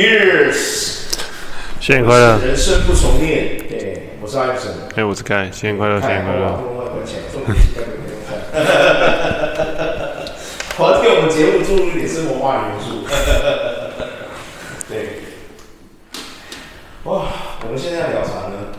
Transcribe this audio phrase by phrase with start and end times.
[0.00, 1.02] Year's，
[1.78, 2.38] 新年快乐！
[2.38, 6.58] 人生不重练，对，我是艾森，哎，我是凯，新年快乐，新年快乐！
[10.78, 13.04] 我要替我们节目注入一点生活化元素，
[14.88, 15.20] 对，
[17.04, 17.28] 哇，
[17.66, 18.72] 我们现在要聊啥呢？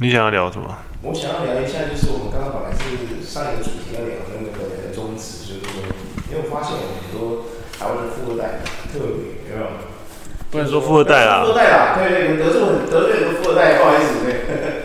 [0.00, 0.76] 你想要聊什么？
[1.02, 2.82] 我想要聊一下，就是我们刚刚本来是
[3.24, 5.86] 上一个主题要聊的那个的宗旨，就是说，
[6.28, 7.46] 因为我发现我们很多
[7.78, 8.58] 台湾的富二代
[8.92, 9.66] 特别有没有？
[10.50, 14.32] 不能说富二代啦，富二代啦，对对，得罪很得罪很多富二代，不好意思，对，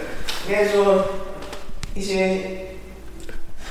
[0.49, 1.05] 应该说
[1.95, 2.63] 一些。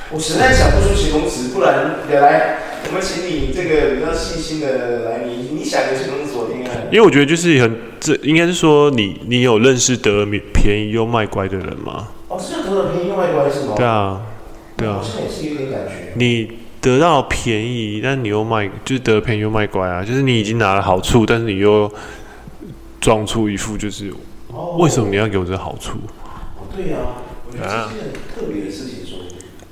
[0.09, 6.87] 我实在想不出形容词，不然来来，我们请你这个比较细心的来，你你想个形容词我听看。
[6.93, 12.07] 因为我觉得就是很，这应该是说你你有认识得了便宜又卖乖的人吗？
[12.29, 13.75] 哦，这叫得了便宜又卖乖是吗？
[13.77, 14.23] 对啊，
[14.77, 14.95] 对啊。
[14.95, 16.13] 好像也是有点感觉。
[16.15, 16.56] 你
[16.87, 21.93] 得到便宜，但你又卖，就是得了便宜又卖乖啊，就是你已经拿了好处，但是你又
[23.01, 24.15] 装出一副就是，
[24.79, 25.99] 为什么你要给我这个好处？
[26.57, 29.19] 哦，对呀、啊，我觉得这是很特别的事情说。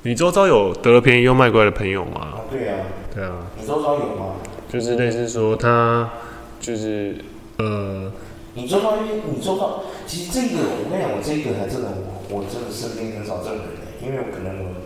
[0.03, 2.19] 你周遭有得了便宜又卖乖的朋友吗？
[2.19, 2.79] 啊，对啊，
[3.15, 3.47] 对啊。
[3.57, 4.35] 你周遭有吗？
[4.67, 6.09] 就是类似说他，
[6.59, 7.15] 就是
[7.59, 8.11] 呃，
[8.55, 11.87] 你周遭因为你周遭，其实这个我跟你讲，我这个还真的，
[12.29, 14.83] 我我真的身边很少这种人，因为我可能我，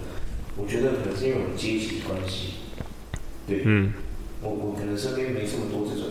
[0.61, 2.55] 我觉得可能是因为我们阶级关系，
[3.47, 3.93] 对，嗯，
[4.41, 6.09] 我我可能身边没这么多这种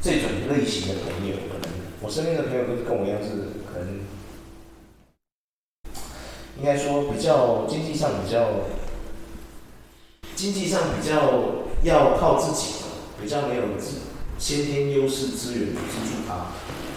[0.00, 3.28] 这种类型的朋友，可能我身边的朋友都是跟我一样是
[3.70, 4.00] 可能。
[6.58, 8.66] 应该说比较经济上比较，
[10.34, 12.82] 经济上比较要靠自己，
[13.22, 13.98] 比较没有自
[14.38, 16.46] 先天优势资源去资助他，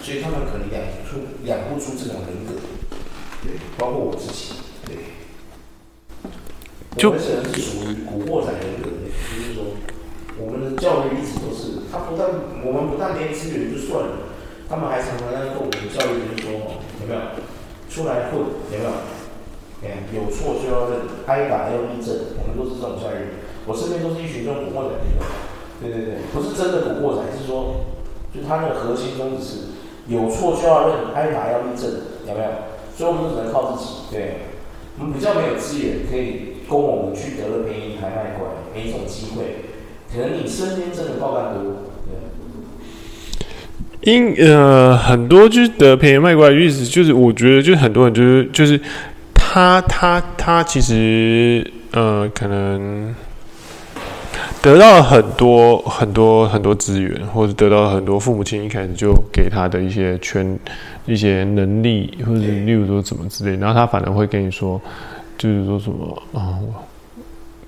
[0.02, 2.60] 所以他们可能养不出养不出这种人格，
[3.44, 4.54] 对，包括我自己，
[6.96, 7.08] 对。
[7.08, 9.64] 我们是属于古惑仔人格的，就是说，
[10.38, 12.28] 我们的教育一直都是，他不但
[12.64, 14.28] 我们不但没资源就算了，
[14.68, 16.52] 他们还常常在跟我们的教育就是说，
[17.00, 17.20] 有没有
[17.88, 18.40] 出来混，
[18.72, 18.92] 有没有？
[20.14, 23.42] 有错就要认，挨打要立正，我们都是这种教育。
[23.66, 24.94] 我身边都是一群这种古惑仔，
[25.80, 27.82] 对对对，不是真的古惑仔，是说，
[28.32, 29.56] 就他那个核心宗旨是，
[30.06, 31.90] 有错就要认，挨打要立正，
[32.28, 32.50] 有没有？
[32.96, 34.36] 所以我们只能靠自己，对。
[35.00, 39.40] 我们比较没有资源可以供我们去得了便宜还卖乖，没这种机会。
[40.12, 41.62] 可能你身边真的爆肝多，
[42.06, 42.12] 对。
[44.12, 48.80] 因呃很多就是得便宜卖乖的意思，就是我觉得就是很多人就是就是。
[49.54, 53.14] 他他他其实呃，可能
[54.62, 60.58] 得到了很多很多很多资源，或者得到了很多父母亲一开始就给他的一些权、
[61.04, 64.80] 一些能力，或者例如说怎么之类，然后他反而会跟你说，
[65.42, 66.60] 就是说什么啊，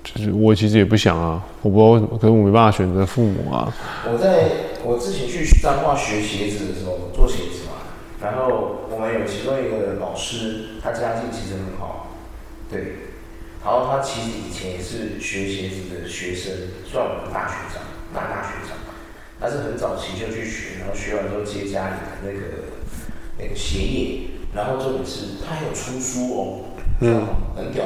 [0.01, 3.67] 就是我其实也不想啊，我不知道为什么，可是我没办法选择父母啊。
[4.09, 7.83] 我在我之前去彰化学鞋子的时候，做鞋子嘛。
[8.21, 12.15] 然后我们有其中一个老师，他家境其实很好，
[12.71, 13.11] 对。
[13.61, 16.53] 然后他其实以前也是学鞋子的学生，
[16.85, 18.77] 算我们大学长，大大学长。
[19.37, 22.39] 他是很早期就去学，然后学完之后接家里的那个
[23.37, 24.21] 那个鞋业。
[24.55, 26.59] 然后重点是他还有出书哦，
[27.01, 27.85] 嗯，很屌。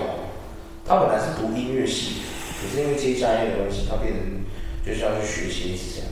[0.86, 2.22] 他本来是读音乐系，
[2.62, 4.46] 可是因为接家业的关系，他变成
[4.86, 6.10] 就是要去学鞋子这样。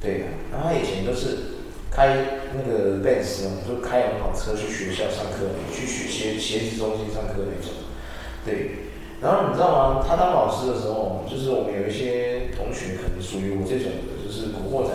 [0.00, 1.54] 对，然后他以前都是。
[1.88, 7.72] 开那个 Benz 就开很好车去学校上课，去学鞋鞋子中心上课那种。
[8.44, 8.92] 对，
[9.22, 10.04] 然后你知道吗？
[10.06, 14.92] 他当老师的时候，就是我们有一些同学可能属于我这种的，就是古惑仔、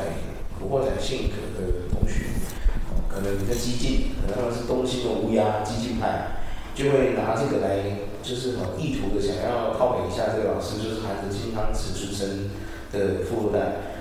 [0.60, 2.38] 古惑仔性格的同学，
[3.10, 6.41] 可能比较激进，可能他们是东京的乌鸦激进派，
[6.82, 7.78] 就会拿这个来，
[8.24, 12.50] 就是很意图的想要靠北一下这个老师，就是含着金汤匙出身
[12.92, 13.60] 的富二代。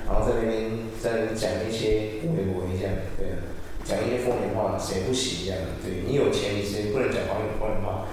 [0.08, 2.90] 然后在那边在讲一些微博一样，
[3.20, 3.36] 对，
[3.84, 5.60] 讲一些风凉话，谁不行这样？
[5.84, 8.08] 对，你有钱，你谁不能讲风凉风凉话？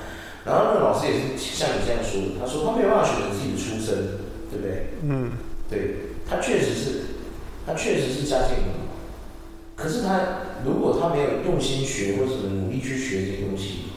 [0.46, 4.20] 然后那个老师也是像你这样说的，他说他没有办法选择自己的出身，
[4.52, 4.94] 对不对？
[5.02, 5.32] 嗯，
[5.72, 7.02] 对，他确实是，
[7.66, 9.00] 他确实是家境很好，
[9.76, 13.90] 可是他如果他没有用心学或者努力去学这些东西，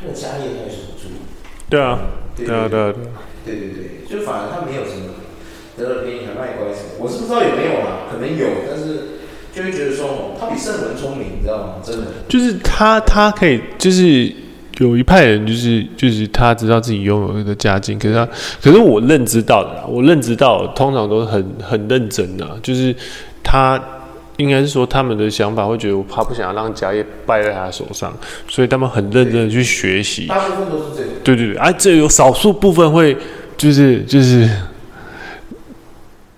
[0.00, 1.14] 他的家业他也守不住。
[1.68, 1.98] 对啊，
[2.36, 2.92] 对啊，对啊，
[3.44, 5.14] 对对对，就反而他没有什么。
[5.76, 7.00] 得了便宜还卖乖什么？
[7.00, 9.18] 我是不知道有没有啊，可能有，但是
[9.52, 11.74] 就会觉得说，他比圣文聪明，你知道吗？
[11.82, 12.06] 真的。
[12.28, 14.32] 就是他，他可以，就是
[14.78, 18.24] 有一派人，就是就是他知道自己拥有一个家境，可是他，
[18.62, 22.94] 可是我认知到的啦，我认知到通常都是很很认真的，就是
[23.42, 23.76] 他
[24.36, 28.12] 应该是说他们的想法会觉得，我怕不想要让家业败在他手上，
[28.48, 30.26] 所以他们很认真的去学习。
[30.26, 31.10] 大部分都是这样。
[31.22, 33.16] 对对对，而、啊、这有少数部分会，
[33.56, 34.48] 就是就是。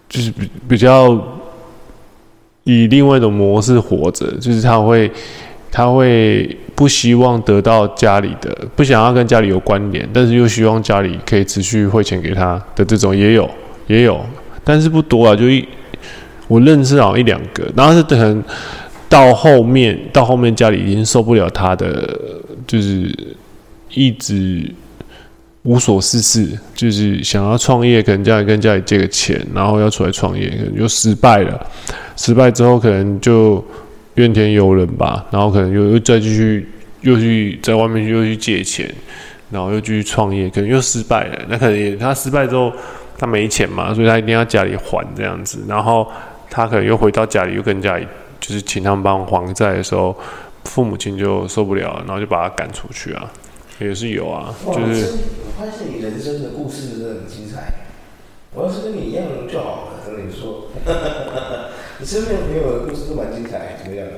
[0.08, 1.20] 就是比比较
[2.62, 5.10] 以另外一种模式活着，就是他会
[5.70, 13.50] 他会不希望得到家里的，不想要跟家里有关联，但是又希望家里可以持续汇钱给他的这种也有
[13.88, 14.24] 也有，
[14.62, 15.68] 但是不多啊，就一
[16.48, 18.44] 我认识好像一两个，然后是等
[19.08, 22.18] 到后面到后面家里已经受不了他的，
[22.66, 23.14] 就是
[23.92, 24.72] 一直。
[25.68, 31.60] 无所事事，就是想要创业，可能家里跟家里借个钱，然后要出来创业，可能就失败了。
[32.14, 33.64] 失败之后，可能就
[34.14, 36.68] 怨天尤人吧，然后可能又又再继续，
[37.00, 38.88] 又去在外面又去借钱，
[39.50, 41.38] 然后又继续创业，可能又失败了。
[41.48, 42.72] 那可能也他失败之后，
[43.18, 45.58] 他没钱嘛，所以他一定要家里还这样子。
[45.66, 46.06] 然后
[46.56, 48.08] 他可能又回到家里，又跟家里
[48.40, 50.16] 就是请他们帮还债的时候，
[50.64, 53.30] 父母亲就受不了，然后就把他赶出去啊。
[53.78, 55.04] 也是有啊，就是
[55.44, 57.84] 我发现你人生的故事真的很精彩。
[58.54, 60.68] 我要是跟你一样就好了，跟你说，
[62.00, 64.08] 你身边的朋友的故事都蛮精彩，怎么样？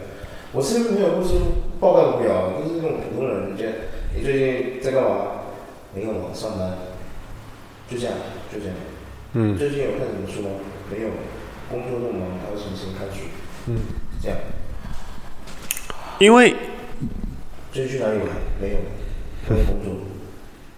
[0.52, 1.35] 我身边朋友故事
[1.81, 3.52] 报告不了，都是那种普通人。
[3.52, 3.73] 你觉得
[4.14, 5.43] 你最近在干嘛？
[5.93, 6.70] 没有嘛，上班。
[7.90, 8.14] 就这样，
[8.52, 8.76] 就这样。
[9.32, 9.58] 嗯。
[9.58, 10.50] 最近有看什么书吗？
[10.88, 11.08] 没有。
[11.70, 13.24] 工作那么忙，还有什么时间看书？
[13.66, 13.80] 嗯。
[14.22, 14.38] 这样。
[16.18, 16.54] 因为。
[17.70, 18.28] 最近去哪里玩？
[18.60, 18.76] 没有。
[19.46, 19.94] 工作，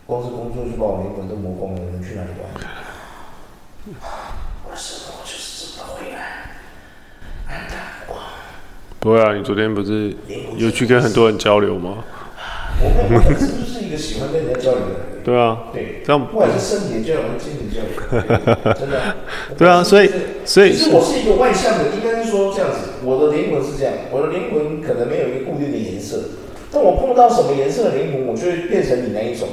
[0.07, 2.51] 光是工作就把我灵魂都磨光了，能去哪里玩？
[4.65, 6.21] 我的生活就是这么灰暗，
[7.49, 8.23] 暗淡无光。
[8.99, 10.15] 不会啊，你昨天不是
[10.57, 12.05] 有去跟很多人交流吗？
[12.83, 15.20] 我本身就是一个喜欢跟人家交流的人。
[15.31, 19.15] 对啊，对，这样不管是身体教育还是精神教育， 真的。
[19.57, 20.11] 对啊，所以
[20.45, 26.19] 所以，其实我是一个外向的，应该是说这样子，我的灵魂是这样，我的灵魂可能没有一个固定的颜色。
[26.73, 29.49] 但我碰到什么颜色的灵魂，我就会变成你那一种。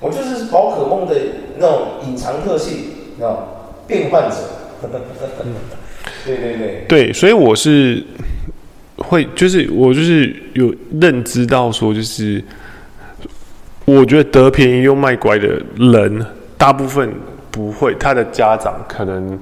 [0.00, 1.14] 我就是宝可梦的
[1.58, 2.78] 那种隐藏特性，
[3.18, 3.38] 那种
[3.86, 4.36] 变换者。
[6.26, 6.84] 对对对。
[6.88, 8.02] 对，所以我是
[8.96, 12.42] 会，就是我就是有认知到说，就是
[13.84, 16.24] 我觉得得便宜又卖乖的人，
[16.56, 17.12] 大部分
[17.50, 19.38] 不会，他的家长可能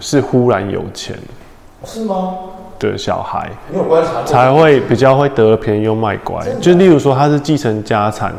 [0.00, 1.16] 是忽然有钱。
[1.84, 2.34] 是吗？
[2.78, 8.34] 的小孩你有观察才会比较会得便宜又卖乖，就例如说他是继承家产，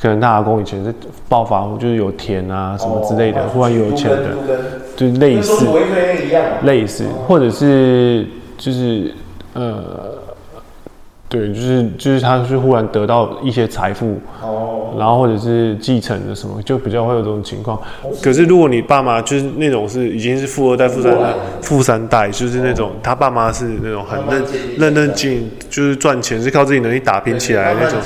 [0.00, 0.92] 可能他阿公以前是
[1.28, 4.28] 暴发户，就是有田啊什么之类的，忽然又有钱的，
[4.96, 5.66] 就类似
[6.62, 8.26] 类似，或者是
[8.58, 9.14] 就是
[9.54, 10.14] 呃。
[11.36, 17.78] 对，就是就是他是忽然得到一些财富，哦，然后或者是继承的什么，就比较会有这种情况。
[18.22, 24.44] 可是如果你爸妈就是那种是已经是富二代、富三代、富三代，就是那种他爸妈是那种很认
[24.78, 27.98] 认认真，就是赚钱是靠自己能力打拼起来的那种。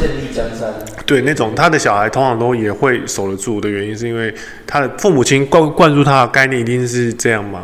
[1.07, 4.33] 对，那种他的小孩通常都也会守得住的原因，是因为
[4.67, 7.63] 他的父母亲灌灌输他的概念一定是这样嘛。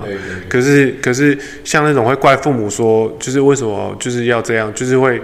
[0.49, 5.21] 可是可是像那种会怪父母说，就是为什么就是要这样，就是会。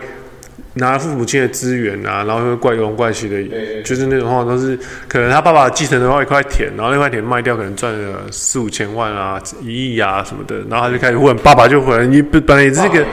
[0.75, 3.43] 拿父母亲的资源啊，然后又怪东怪西的，
[3.83, 13.05] 就是那种话都是可能他爸爸继承的话一块田，然后那块田卖掉可能赚了四五千万啊、一亿啊什么的，然后他就开始问爸爸，就回来你本来也是个，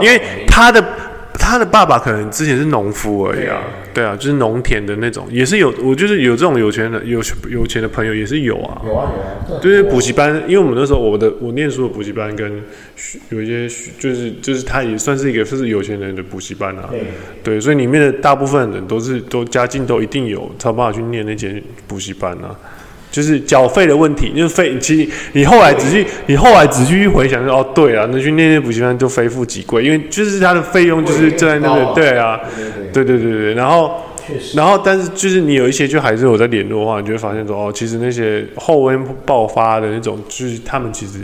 [0.00, 0.84] 因为他的。
[1.38, 3.60] 他的爸爸可能之前是农夫而已啊，
[3.92, 4.04] 对。
[4.04, 9.12] 啊，就是农田的那种，也是有，我就是有这种有钱的有有钱的朋友也是有啊，有啊
[9.48, 12.62] 有啊，对对，补习班，因为我们那时候我的我念书的补习班跟
[13.30, 13.66] 有一些
[13.98, 16.90] 就是就是他也算是一个就是有钱人的补习班啊，
[17.42, 22.54] 对，所以里面的大部分人都是都家境都一定有，才有办法去念那间补习班啊。
[23.14, 24.76] 就是缴费的问题，就是费。
[24.80, 32.40] 其实你后来仔细，你后来仔细一回想，说哦，对啊，那去念念补习班就非富即贵，因为就是他的费用就是在那个，对啊，
[32.92, 33.54] 对对对对。
[33.54, 34.02] 然后，
[34.56, 41.20] 然后，但是就是你有一些就还是有在联络的话，你就会发现说哦，其实那些后温爆发的那种，就是他们其实。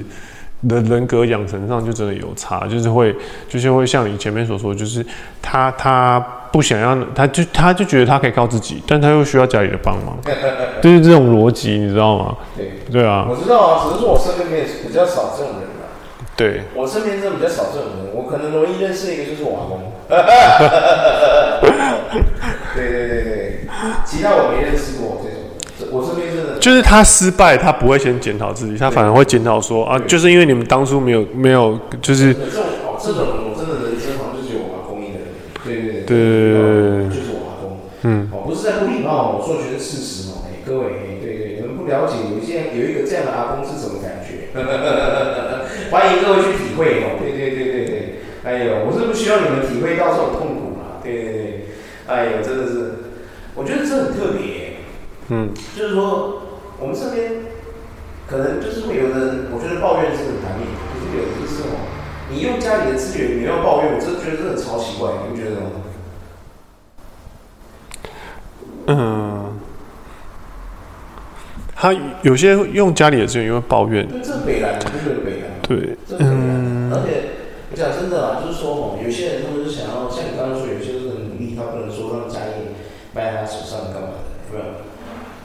[0.68, 3.14] 的人格养成上就真的有差，就是会，
[3.48, 5.04] 就是会像你前面所说，就是
[5.40, 6.18] 他他
[6.52, 10.18] 不想要，他就他就觉得他可以靠自己，但他又需要家里的帮忙，
[10.82, 12.36] 就是这种逻辑，你知道吗？
[12.56, 15.68] 对，对啊，我知道啊，只是说我身边比较少这种人啊。
[16.36, 19.92] 对，我身边真的比较少这种人，我可能容易认识一个就是我阿公。
[22.74, 23.60] 对对对对，
[24.04, 25.49] 其他我没认识过这种。
[25.90, 35.32] 我身边真的就是他失败，他不会先检讨自己，他反而会检讨说啊，就是因为你们当初没有没有，就是这种哦，这种我真的人生好像就是有我阿公一个人，
[35.64, 44.52] 对对对，对，就是我阿公，嗯，哦，不是在不礼貌，我说全是事实哦，哎，各位，对对，你们不了解，有一些有一个这样的阿公是什么感觉？
[45.90, 51.66] 欢迎各位去体会哦，对对对对对，哎呦，我是不需要你们体会到这种痛苦嘛，对对对，
[52.06, 52.94] 哎呦，真的是，
[53.54, 54.59] 我觉得这很特别。
[55.32, 56.42] 嗯，就是说，
[56.80, 57.32] 我们这边
[58.26, 61.86] 可能就是会有的人，我觉得抱怨是很难免，可是有的就是哦，
[62.28, 65.70] 你用家里的资源，你要抱怨，我真的觉得这很超奇怪，你不觉得吗？
[68.88, 69.60] 嗯，
[71.76, 74.04] 他有些用家里的资源，因为抱怨。
[74.08, 75.62] 对，这北兰，这是北兰。
[75.62, 76.90] 对，嗯。
[76.92, 77.30] 而且
[77.70, 82.74] 我讲真的啊，就是说哦，有些人他们是想要像你刚刚说，有些人很努力，他不能说让家业
[83.14, 84.66] 败在他手上干嘛的，对吧？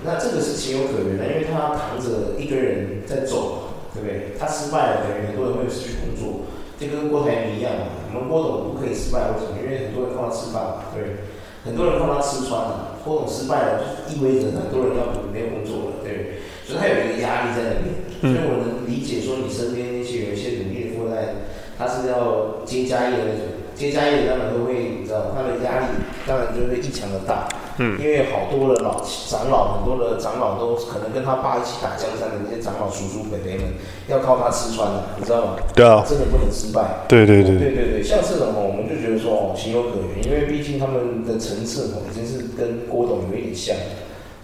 [0.03, 4.33] 那这个是情有可原的，因为他扛着一堆人在走，对不对？
[4.39, 6.49] 他失败了，等于很多人会失去工作，
[6.81, 8.09] 就跟郭台铭一样嘛。
[8.09, 9.61] 我们郭董不可以失败，为什么？
[9.61, 11.29] 因为很多人靠他吃饭嘛，对，
[11.61, 12.97] 很多人靠他吃穿了。
[13.05, 16.41] 郭董失败了，就意味着很多人要没有工作了，对。
[16.65, 17.93] 所以他有一个压力在那边，
[18.25, 21.45] 所以我能理解说你身边那些有一些努力的富二代，
[21.77, 25.85] 他是要接家业的那种，接家业当然都会，你知道，他的压力
[26.25, 27.47] 当然就会异常的大。
[27.77, 33.75] 嗯，因为好多的老长老，很多的长老都可能跟他爸一起打江山的那些长老叔叔伯伯们，
[34.07, 35.55] 要靠他吃穿的，你知道吗？
[35.75, 37.03] 对啊，真的不能失败。
[37.09, 43.75] 对对对对对对，像这种哦，我们就觉得说哦，情有可原，因为毕竟他们的层次哦，已经是跟郭董有一点像，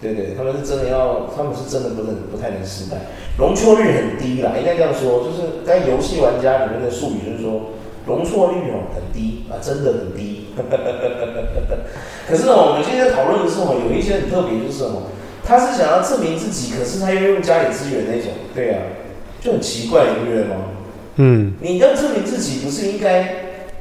[0.02, 2.96] 对对，他们是真的要，他们是真的不能不太能失败，
[3.38, 7.70] 容错率很低啦，应该这样说，就是在游戏玩家里面的术语就是说，
[8.04, 10.48] 容错率哦很低啊，真的很低。
[12.28, 15.02] 可是呢，我们今天讨论的时候，有一些很特别，就是什么？
[15.44, 18.82] 他是想要证明自己，可是他又用家里资源那种，对啊，
[19.40, 20.56] 就很奇怪，你不觉得吗？
[21.16, 21.54] 嗯。
[21.60, 23.24] 你要证明自己，不是应该，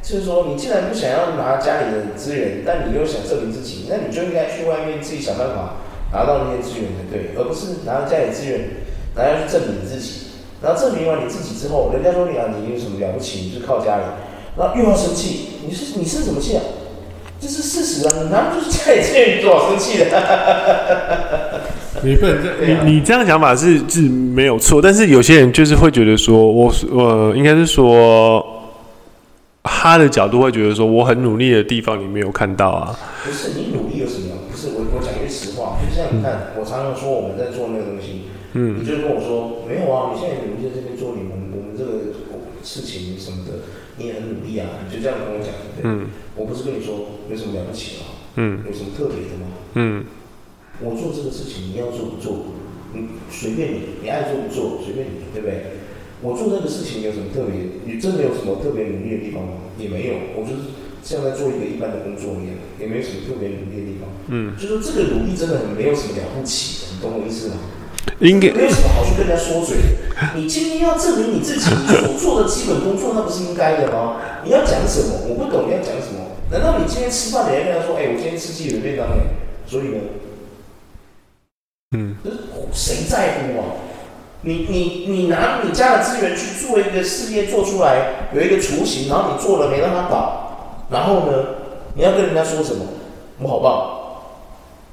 [0.02, 5.76] 就是说，你既然不想要拿家里的资源，但你又想证明自己，那你就应该去外面自己想办法
[6.14, 8.62] 拿到那些资源才对，而不是拿到家里资源，
[9.16, 10.28] 拿要去证明你自己。
[10.62, 13.40] 然后证明完你自己之后，人家说你啊，你有什么了不起？
[13.40, 14.04] 你就靠家里。
[14.58, 16.62] 然后又要生气，你是你生什么气啊？
[17.40, 18.14] 这是事实啊！
[18.18, 20.06] 你难道就是家里资源你多少生气的？
[22.04, 28.46] 你不能这样，你你这样想法是是没有错，但是有些人就是会觉得说，我呃应该是说，
[29.64, 32.96] 他的角度会觉得说，我很努力的地方你没有看到啊。
[33.26, 33.81] 不是你努
[36.10, 42.18] 你看，我常常说我们在做那个东西，嗯，你就跟我说没有啊，你现在你们在这边做你们我们这个
[42.64, 43.80] 事情什么的。
[43.98, 48.06] 你也很努力啊，你就这样跟我讲，对，嗯，我不是跟你说有什么了不起吗？
[48.38, 49.46] 嗯，有什么特别的吗？
[49.76, 50.06] 嗯，
[50.80, 52.56] 我做这个事情，你要做不做？
[52.96, 55.78] 你随便你，你爱做不做随便你，对不对？
[56.24, 57.84] 我做这个事情有什么特别？
[57.86, 59.70] 你真的有什么特别努力的地方吗？
[59.78, 60.72] 也没有，我就是
[61.04, 64.10] 像在做一个一般的工作一样，也没有什么特别努力的地方。
[64.28, 67.56] 嗯，就说这个努力真的很没有什么了不起的，你懂我意思吗？
[68.20, 69.78] 应该没有什么好去跟人家说嘴。
[70.36, 74.22] 你今天要证明你自己，所做的基本工作，那不是应该的吗？
[74.44, 75.26] 你要讲什么？
[75.28, 76.38] 我不懂你要讲什么？
[76.52, 79.08] 难道你今天吃饭，你还跟他说：“哎、欸，我今天吃鸡腿便当。”
[79.66, 79.98] 所以呢，
[81.98, 82.16] 嗯，
[82.74, 83.66] 谁在乎啊？
[84.44, 90.51] 你你你拿你家的资源去做一个事业，做出来有一个雏形，然后你做了没让他倒，
[90.92, 91.46] 然后呢，
[91.96, 92.86] 你要跟人家说什么？
[93.40, 93.90] 我好棒，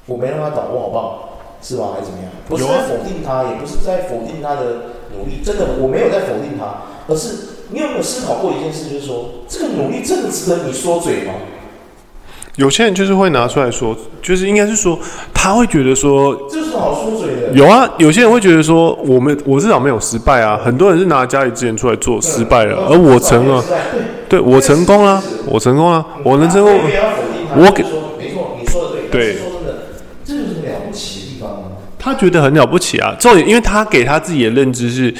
[0.07, 1.29] 我没让他倒，我好棒。
[1.61, 1.89] 是吧？
[1.93, 2.31] 还是怎么样？
[2.47, 5.43] 不是在否定他，也不是在否定他的努力。
[5.43, 7.35] 真的，我没有在否定他，而是
[7.71, 11.33] 你有没有思考过一件事，就是说，这个努力真的值得你说嘴吗？
[12.55, 14.99] 有些人就是会拿出来说，就是应该是说，
[15.33, 17.53] 他会觉得说，这是好说嘴的？
[17.53, 20.59] 有啊，有些人会觉得说，我们我至少没有失败啊。
[20.63, 23.63] 很多人是拿家里资源出来做失败了，而我成了，
[24.27, 26.73] 对，我成功了，我成功了，我能成功。
[27.55, 27.83] 我给，
[28.17, 29.33] 没错，你说的对。
[29.33, 29.35] 对。
[30.25, 31.49] 这就是了不起的地方
[31.97, 33.15] 他觉得很了不起啊！
[33.19, 35.13] 重点，因为他给他自己的认知是，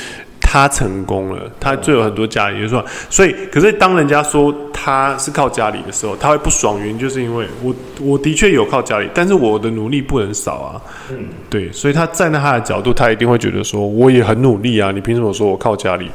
[0.52, 10.82] 他成功了，他就有很多家里，就是说，所以，可是当人家说他是靠家里的时候，他会不爽，原因就是因为我我的确有靠家里，但是我的努力不能少啊。
[11.12, 16.10] 嗯，对，所以他站在他的角度，他一定会觉得说，我也很努力啊，你凭什么说我靠家里？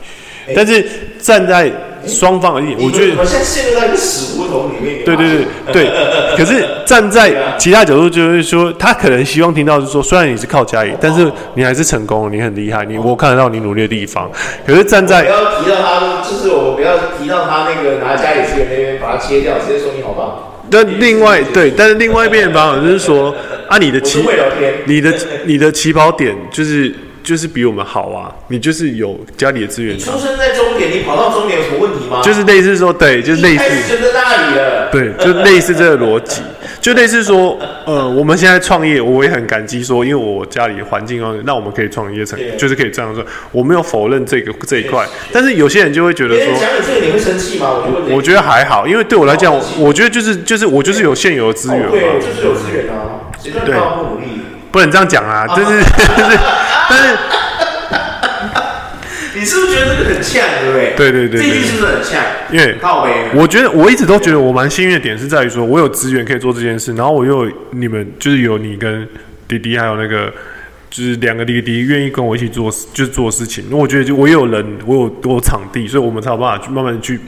[0.52, 0.84] 但是
[1.20, 1.72] 站在
[2.06, 5.04] 双方而已，我觉得我现在陷入在一个死胡同里面。
[5.04, 5.90] 对对对 对，
[6.36, 14.30] 可是站在其他角度，就是说他可能希望听到，就是说，虽然你是靠家里，但是你还是成功了，你很厉害，你我看得到你努力的地方。
[14.66, 20.50] 可是站在不要提到他，就是我不要提到他那个拿家里资源那边，把它切掉，直接说你好棒。
[20.70, 23.34] 但另外对，但是另外一边的方法就是说，
[23.68, 24.24] 啊，你的起
[24.86, 25.12] 你的
[25.44, 26.94] 你的起跑点就是。
[27.24, 28.30] 就是比我们好啊！
[28.48, 29.96] 你就是有家里的资源。
[29.96, 32.20] 你出生在终点，你跑到终点有什么问题吗？
[32.22, 33.64] 就是类似说，对，就是类似。
[33.88, 34.90] 就在那里了。
[34.92, 36.42] 对，就类似这个逻辑，
[36.82, 43.24] 就类似说，呃，我们现在创业，我也很感激说，因为我家里环境哦，那我们可以创业成，就是可以这样说。
[43.50, 47.82] 我没有否认这个这一块，但是有些人就会觉得说，讲你这个你会生气吗？
[48.10, 54.43] 我觉得还好，因为对我来讲，我觉得就是就是我就是有现有的资源嘛，对，就是有资源啊，谁叫你不努力？
[54.74, 55.78] 不能这样讲啊，就是
[56.18, 56.36] 就是。
[56.90, 57.16] 但是，
[59.36, 60.94] 你是不是觉得这个很呛，对不对？
[60.96, 62.20] 对对对，这句是不是很呛？
[62.50, 69.08] 因为靠北，我觉得我一直都觉得我蛮幸运的点是在于说，我有资源可以做这件事，然后我又有你们，就是有你跟
[69.46, 70.32] 弟弟，还有那个
[70.90, 73.64] 就是两个弟弟愿意跟我一起做，就是做事情。
[73.70, 77.20] 那我觉得就我有人，我有我有场地，所以我们才有办法去慢慢去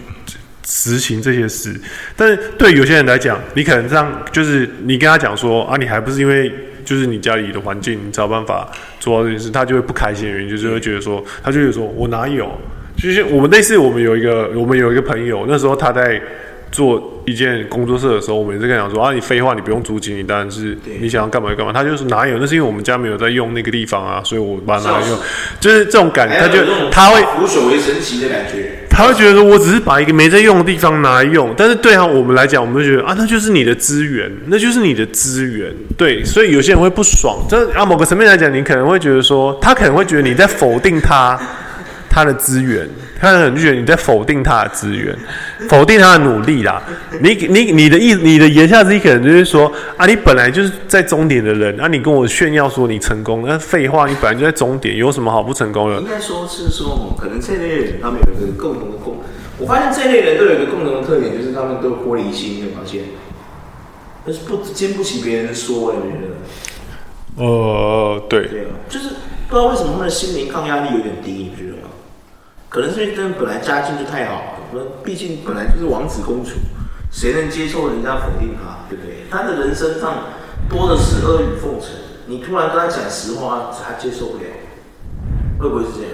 [0.66, 1.80] 实行这些事。
[2.16, 6.52] 但是对有些人来讲，你可能这样，就是你跟他讲说啊，你还不是因为。
[6.86, 8.66] 就是你家里的环境，你找办法
[8.98, 12.48] 做到这件事，他就会不开心的原因，就是会觉得说，他就会说，我哪有？
[12.96, 16.18] 就是我们类似，我们有一个，我们有一个朋友，那时候他在
[16.72, 21.72] 做一件工作室的时候，我们也是跟他讲说，啊，你废话，你不用租金，你当然是你想要干嘛就干嘛。
[21.72, 22.38] 他就是哪有？
[22.38, 25.18] 那是因为我们家没有在用那个地方啊，所以我把它拿来用，
[25.60, 28.85] 就是这种感觉，他就他会无所谓神奇的感觉。
[28.96, 37.36] 他会觉得说，我只是把一个没在用的地方拿来用，但是对啊，我们来讲，我们就觉得啊，那就是你的资源，那就是你的资源，对，所以有些人会不爽。
[37.46, 41.38] 这啊，某个层面来讲，你可能会觉得说，他可能会觉得你在否定他
[42.16, 42.88] 他的资源。
[43.20, 45.14] 他可能觉得你在否定他的资源，
[45.68, 46.82] 否定他的努力啦。
[47.20, 55.96] 你你你的意你的言下之意可能就是说啊，你本来就是在终点的人，啊，你跟我炫耀说你成功，那废话，你本来就在终点，有什么好不成功的？
[56.00, 59.18] 应该说是说，可能这类人他们有一个共同的共，
[59.58, 63.02] 我发现这类人都有一个共同的特点，就是他们都有玻璃心，你有发现？
[64.26, 67.42] 但是不经不起别人说，我觉得。
[67.42, 68.46] 呃，对。
[68.48, 69.08] 对啊，就是
[69.48, 71.85] 不知道为什么他们的心灵抗压力有点低，你觉得吗？
[72.76, 76.50] 可能是因为他本来家境就太好了，毕竟本来就是王子公主，
[77.10, 79.24] 谁能接受人家否定他，对不对？
[79.30, 80.24] 他的人生上
[80.68, 81.92] 多的是阿谀奉承，
[82.26, 84.44] 你突然跟他讲实话，他接受不了，
[85.58, 86.10] 会不会是这样？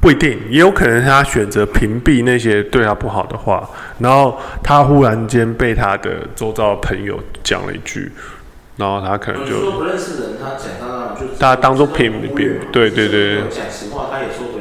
[0.00, 3.68] 不一定，也有可能他选择屏蔽那些对他不好的话，
[3.98, 8.10] 然后他忽然间被他的周遭的朋友讲了一句，
[8.78, 14.58] 然后他可能就说不认识人，他讲他就他当做屏蔽，对对对对，讲实话他也受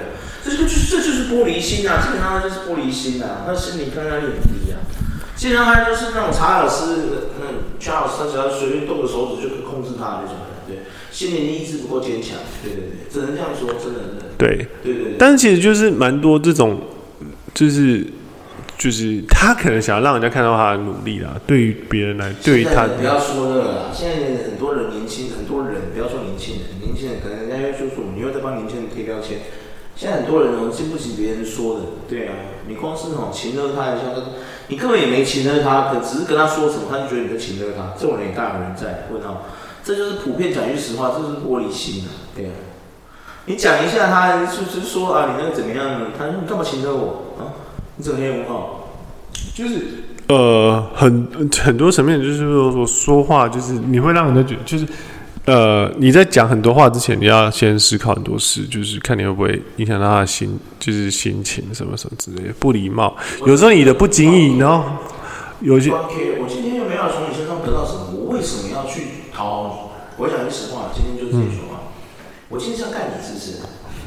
[0.49, 2.01] 这就这就是玻璃心啊！
[2.01, 4.81] 基本上他就是玻璃心啊，他心理抗压力很低啊。
[5.35, 7.45] 基本上他就是那种查尔斯，那
[7.79, 10.35] 查尔斯他只要随便动个手指就可以控制他那种
[10.67, 10.79] 人，对，
[11.11, 14.25] 心理意志不够坚强，对对对，只能这样说，真的真的。
[14.37, 15.15] 对对对对。
[15.17, 16.81] 但是其实就是蛮多这种，
[17.53, 18.05] 就是
[18.77, 21.39] 就是他可能想要让人家看到他的努力啦。
[21.47, 29.39] 对于别人来，对于他不要说那个啦，现在很多人年轻，很多人不要说年轻人，年轻人可能人家要说说，你又在帮年轻人贴标签。
[29.99, 32.33] 现在很多人哦，经不起别人说的，对啊，
[32.69, 34.05] 你光是哦，情勒他一下，
[34.69, 39.09] 你根本也没情勒他，可只是跟他说什么，他就觉得你在情勒他，这种人也大有人在。
[39.11, 39.43] 问号，
[39.83, 42.51] 这就是普遍讲句实话，这是玻璃心啊，对啊。
[43.43, 46.07] 你讲一下他，就是说啊，你那个怎么样呢？
[46.17, 47.51] 他说你干嘛情勒我啊？
[47.97, 48.87] 你整天问号，
[49.53, 49.85] 就是
[50.29, 51.27] 呃，很
[51.61, 54.87] 很多层面，就是说说说话，就是你会让人家觉得就是。
[55.49, 63.17] 呃，你在讲很多话之前，你要先思考很多事，就是看你会不会影响到他的心，就是心情什么什么之类的，不礼貌。
[63.47, 64.85] 有时候你的不经意，然后
[65.61, 65.89] 有些。
[65.89, 70.23] 我今天又没有从你身上得到什么，我为什么要去讨好你？
[70.23, 71.81] 我讲句实话，今天就是这句话。
[71.81, 71.89] 嗯、
[72.49, 73.65] 我今天是要干你是不是？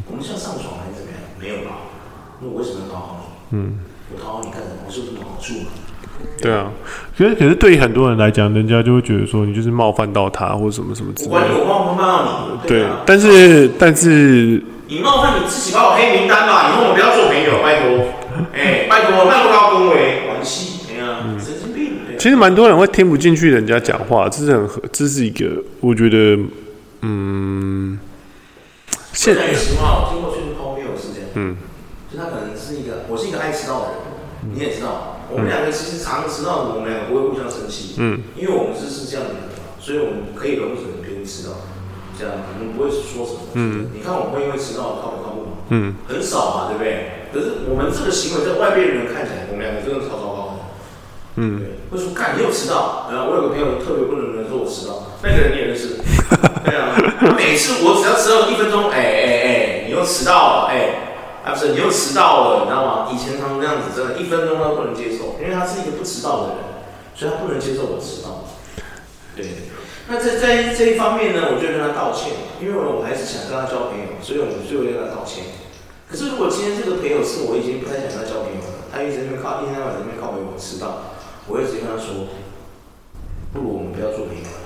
[0.09, 1.19] 我们是要上床还是怎么样？
[1.41, 1.91] 没有吧？
[2.41, 3.19] 那我为什么要讨好
[3.51, 3.59] 你？
[3.59, 3.81] 嗯。
[4.15, 4.87] 我讨好你干什么？
[4.87, 5.75] 我是不是有好处嘛？
[6.41, 6.71] 对啊，
[7.17, 11.37] 可是可是对于很多人来讲，人家就会觉得说你就是冒犯到他或者什么什么之类的。
[11.37, 12.69] 我管你有冒犯到你。
[12.69, 18.07] 对，但是但是你冒犯你自己把我黑名单吧，以后我们不要做朋友，拜托。
[18.53, 21.93] 哎、欸，拜托，拜托高恭维，关系，哎呀，神经病。
[22.19, 26.39] 其实蛮多人会听不进去人家讲话，这是很这是一个我觉得
[27.03, 27.99] 嗯。
[29.13, 31.23] 现在实话，我听过最荒谬的事情。
[31.35, 31.57] 嗯。
[32.11, 33.97] 就他可能是一个，我是一个爱迟到的人，
[34.45, 35.12] 嗯、你也知道。
[35.33, 41.65] 我们两个其实常迟到，我们两个不会互相生气，嗯，因为我们是是这样的人嘛，所以我们可以容忍别人迟到，
[42.19, 45.53] 这样我们不会说什么，嗯，你看我们会因为迟到靠不靠谱吗？
[45.71, 47.25] 嗯，很少嘛，对不对？
[47.33, 50.55] 可是我们这个行为在外边人看起来，我们两个真的超糟糕的，
[51.41, 52.13] 嗯，对，为什么？
[52.13, 55.97] 看你又迟到，然后我有个朋友特别不能忍受我迟到，那个人你也认识，
[56.69, 56.93] 对啊，
[57.37, 61.09] 每次我只要迟到一分钟，哎哎哎，你又迟到了，哎。
[61.45, 63.11] 啊，不是，你又迟到了，你知道吗？
[63.13, 66.57] 以前他们那样子，真的，一分钟都不能接受，因为他是一个不迟到的人，
[67.15, 68.47] 所以他不能接受我迟到。
[69.35, 69.67] 对，
[70.09, 75.45] 那在在这一方面呢，我就跟他道歉，因为我还是想跟他交朋友，所以我们最后跟他道歉。
[76.09, 81.11] 可是如果今天这个朋友是我已经不太想跟他交朋友了，他一直在那边靠，一天到晚在那边靠我迟到，
[81.49, 82.31] 我会直跟他说，
[83.51, 84.63] 不如我们不要做朋友了，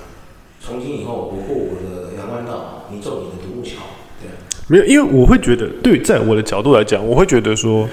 [0.61, 3.81] 从今以后我过我的阳关道，你走你的独木桥，
[4.67, 7.87] 没有，因为我会觉得，对，在我的角度来讲，我会觉得说，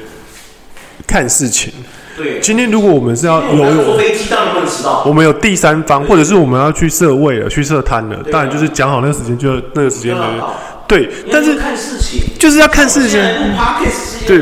[1.06, 1.72] 看事情。
[2.16, 2.40] 对。
[2.40, 5.04] 今天如果我们是要有，坐飞机当然不能迟到。
[5.04, 10.22] 我们有第三方，或者是我们要去设位了，去设摊了，当然就是讲好那个时间，就那个时间的。
[10.86, 13.20] 对，但是看事情，就是要看事情。
[14.26, 14.38] 对，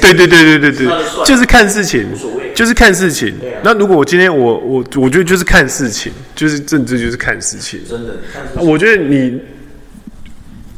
[0.00, 0.86] 对对对对对对，
[1.24, 2.06] 就是看事情，
[2.54, 3.34] 就是看事情。
[3.62, 7.80] 那如果我今天我我我觉得就是看事情，就是政治就是看事情。
[7.88, 8.14] 真的，
[8.62, 9.40] 我觉得你。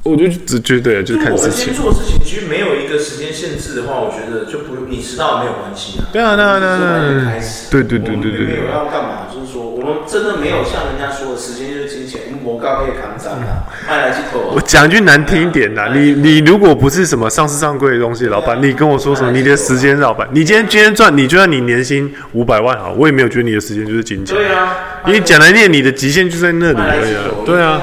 [0.04, 1.72] 我就只觉得就是看事情。
[1.72, 6.04] 做事情，其实没有一个时间限制的话，我觉得就不用你迟到没有关系啊。
[6.12, 7.70] 对啊，对啊，对啊，开始。
[7.70, 8.46] 对对对对对。
[8.46, 14.52] 没有要干嘛，就是说，我们真的没有像人家说的，时间就是金钱，我刚可以扛涨啊，卖来几口。
[14.54, 19.32] 我讲句难听一点的，你你如果不是什么上市上柜的东西，老板，你跟我说什么？
[19.32, 24.36] 你的时间，老板，你今天今天赚，你就算你年薪五百万好，我也没有觉得你的时间就是金钱。
[24.36, 24.76] 对啊。
[25.06, 27.22] 你讲来念，你的极限就在那里而已啊。
[27.46, 27.80] 对啊。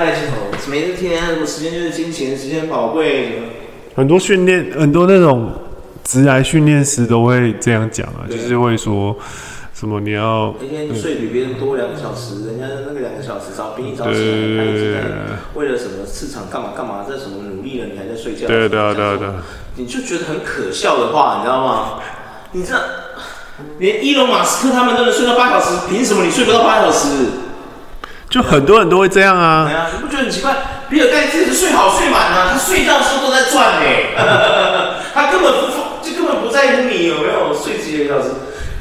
[0.70, 3.42] 每一天什么时间就是金钱，时间宝贵。
[3.96, 5.52] 很多训练，很多那种
[6.04, 9.18] 直来训练师都会这样讲啊，就是会说
[9.74, 15.02] 什么你要一天睡比别人多两个小时，人家那个两个小时早比你早起来，他一直在
[15.56, 18.48] 为了什么市场干嘛干嘛，在什么努力了，你还在睡觉？
[18.48, 19.44] 对对啊对啊对啊！
[19.76, 22.00] 你就觉得很可笑的话，你知道吗？
[22.54, 22.76] 你这
[23.80, 27.08] 连伊隆马斯克他们都能睡到八小时，凭什么你睡不到八小时？
[28.32, 29.68] 就很多人都会这样啊！
[29.68, 30.56] 对啊，你不觉得很奇怪？
[30.90, 34.16] 比尔盖茨是睡好睡满啊，他睡觉的时候都在赚哎，
[35.14, 35.68] 他根本不
[36.02, 38.30] 就根本不在乎你有没有睡几个小时。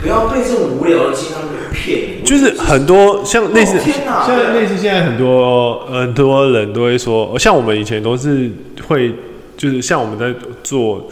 [0.01, 2.25] 不要被这种无聊的鸡汤给骗。
[2.25, 8.51] 就是很多像类似，像类似现在很多很多人都会说，像我们以前都是
[8.89, 9.13] 会，
[9.59, 10.33] 就是像我们在
[10.63, 11.07] 做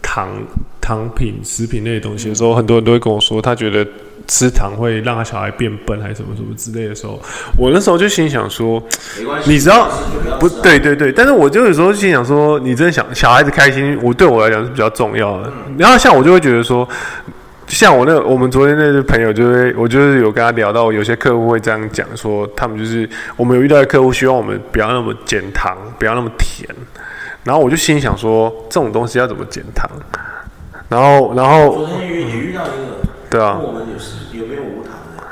[0.00, 0.28] 糖
[0.80, 3.84] 糖品食品类的东西的时候，很多人都会跟我说，他觉得。
[4.28, 7.18] 吃糖会让他小孩变笨，还是什么什么之类的时候，
[7.56, 8.80] 我那时候就心想说，
[9.46, 9.88] 你知道
[10.38, 10.46] 不？
[10.48, 15.50] 对对对，但是我就有时候心想说，你真的想小孩子开心，我对我来讲是比较重要的。
[15.78, 16.86] 然后像我就会觉得说，
[17.66, 26.68] 像我那个我们昨天那个朋友就会，我就是有跟他聊到，有些客户会这样讲说，他们就是我们有遇到的客户希望我们不要那么减糖，不要那么甜。
[27.44, 29.90] 然后我就心想说，这种东西要怎么减糖？
[30.90, 33.07] 然后然后昨天遇也遇到一个。
[33.30, 35.22] 对啊，我们有时有没有无糖的？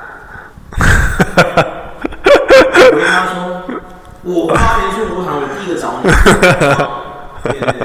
[2.93, 3.63] 我跟他说，
[4.23, 6.11] 我花钱去无糖，我第一个找你。
[7.43, 7.81] 对对对。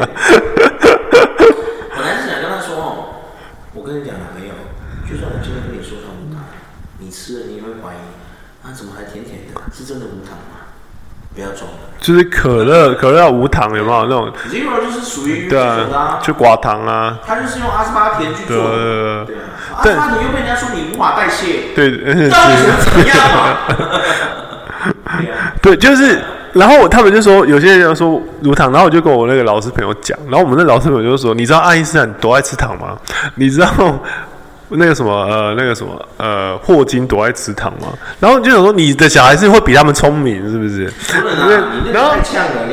[1.96, 3.24] 本来是想跟他说哦，
[3.74, 4.54] 我跟你讲了没有，
[5.08, 6.44] 就算我今天跟你说它无糖，
[7.00, 8.04] 你吃了你也会怀疑，
[8.68, 9.62] 啊怎么还甜甜的？
[9.72, 10.71] 是真的无糖吗？
[11.36, 11.78] 不要装了。
[12.00, 17.20] 就是可乐，可乐要无糖有没有那种？Zero 就是属于对啊，就寡糖啊。
[17.26, 19.26] 它就是用阿斯巴甜去做的。
[19.26, 19.36] 对。
[19.76, 21.76] 阿斯巴甜又被人家说你无法代谢。
[21.76, 21.92] 对，
[22.28, 23.58] 到底是怎样嘛？
[25.62, 26.20] 对，就是，
[26.54, 32.98] 然后他们就说有些人要说乳糖，然后我就跟我那个老师朋友讲，然后我们那老师朋友就说，你知道爱因斯坦多爱吃糖吗？
[33.36, 33.68] 你知道？
[34.72, 37.94] 那个什么呃，那个什么呃，霍金躲在池塘嘛？
[38.20, 40.86] 然后就想说，你的小孩是会比他们聪明，是不是？
[41.92, 42.14] 然后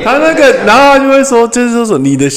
[0.04, 2.30] 他那个，然后他就会说，就是说，你的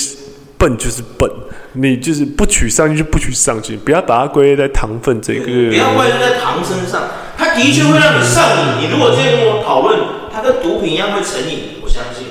[0.58, 1.30] 笨就是笨，
[1.74, 5.45] 你就是不取上去就不取上去，不要把它归类在糖分这个。
[5.45, 7.04] 不要归类在糖身上，
[7.38, 8.82] 它的确会让你上瘾。
[8.82, 10.00] 你如果今天跟我讨论，
[10.34, 12.28] 它跟毒品一样会成瘾，我相信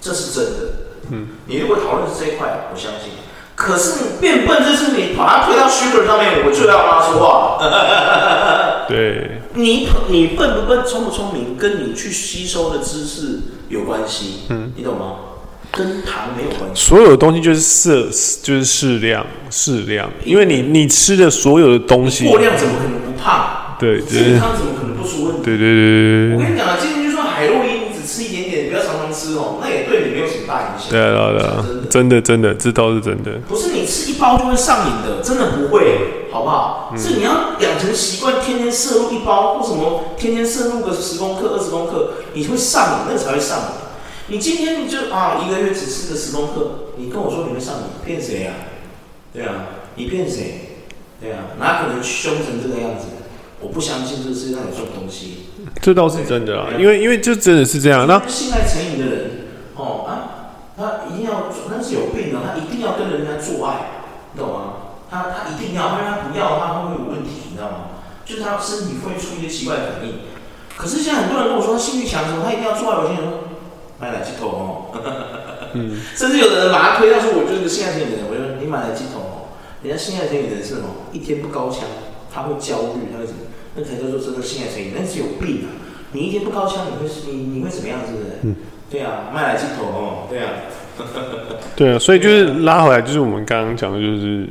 [0.00, 0.58] 这是真的。
[1.10, 3.12] 嗯，你如果讨论是这一块，我相信。
[3.54, 7.58] 可是你变笨，就是你把它推到 sugar 上面，我就要跟他说话。
[8.88, 14.40] 对，你你笨不笨，聪不聪明，跟你去吸收的知识有关系。
[14.50, 15.16] 嗯，你懂吗？
[15.72, 16.86] 跟糖没有关系。
[16.86, 18.10] 所有的东西就是适，
[18.42, 20.10] 就是适量，适量。
[20.24, 23.76] 因为你你吃的所有的东西，过量怎么可能不胖？
[23.78, 25.42] 对，健康怎么可能不出问题？
[25.44, 26.34] 对对对对。
[26.34, 30.90] 我跟你讲啊，今天就算海洛因，你只吃一点点，不要常常吃哦，那也对你没有什么大影响。
[30.90, 31.64] 对啊对啊，
[31.94, 33.30] 真的真的，这倒是真的。
[33.46, 36.90] 不是你吃一包就会上瘾的，真的不会，好不好？
[36.92, 43.64] 嗯、是你要养成习惯，天天摄入一包，或什么天天摄入个十公克、二十公克，你会上瘾，那个才会上瘾。
[44.26, 48.54] 你今天你就啊，一个月只吃个十公克，你跟我说你会上瘾，骗谁啊？
[49.32, 49.54] 对啊，
[49.94, 50.80] 你骗谁？
[51.20, 53.06] 对啊，哪可能凶成这个样子？
[53.60, 55.44] 我不相信这个世界上有这种东西。
[55.80, 58.04] 这倒是真的啊，因为因为就真的是这样。
[58.08, 59.30] 那信赖成瘾的人，
[59.76, 60.42] 哦啊。
[60.76, 61.53] 他一定要，他
[61.94, 64.02] 是有病的，他一定要跟人家做爱，
[64.34, 64.98] 你懂吗？
[65.10, 67.76] 他他一定要，不然他不要的话，他会有问题，你知道吗？
[68.24, 70.26] 就是他身体会出一些奇怪的反应。
[70.76, 72.98] 可是现在很多人跟我说，他性欲强的时候，他一定要做爱。
[72.98, 73.46] 我心想说，
[74.00, 74.90] 买来鸡头哦，
[75.74, 78.26] 嗯， 甚至有的人把他推到说，我就是个性爱成瘾的人。
[78.26, 80.88] 我就说，你买来鸡头哦，人家性爱成瘾的人是什么？
[81.12, 81.86] 一天不高腔，
[82.32, 83.46] 他会焦虑，他会什么？
[83.76, 85.70] 那才叫做真的性爱成瘾，那是有病啊！
[86.12, 88.00] 你一天不高腔，你会你你会怎么样？
[88.06, 88.26] 是不是？
[88.42, 88.56] 嗯。
[88.90, 90.50] 对啊，卖来鸡头哦，对啊，
[91.76, 94.46] 对啊，所以就是拉回来，就是我们刚刚讲的，就是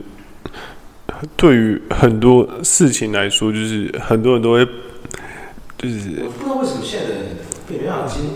[1.37, 4.65] 对于很多事情来说，就是很多人都会，
[5.77, 7.23] 就是我不知道为什么现在的人
[7.67, 8.31] 对，没办法经，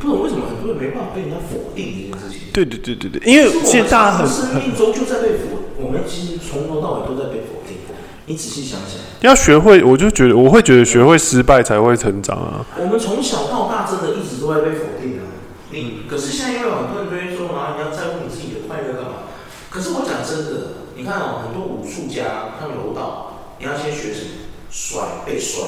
[0.00, 2.48] 不懂为什么很多人没办法被人家否定这件事情。
[2.52, 7.78] 对对对对对，因为现在大家很生命中就在被否，我们其实从头到尾都在被否定。
[8.26, 12.64] 你仔细想想，要学会，我就觉得我会觉得学会失败才会成长啊。
[12.80, 15.28] 我们从小到大真的一直都在被否定啊。
[15.76, 19.28] 嗯可是现在因为很多人都会说啊，你要在乎你自己的快乐干嘛？
[19.68, 24.30] 可是我讲真的，你看哦，很多武术家，看柔道，你要先学什么？
[24.70, 25.62] 摔，被摔，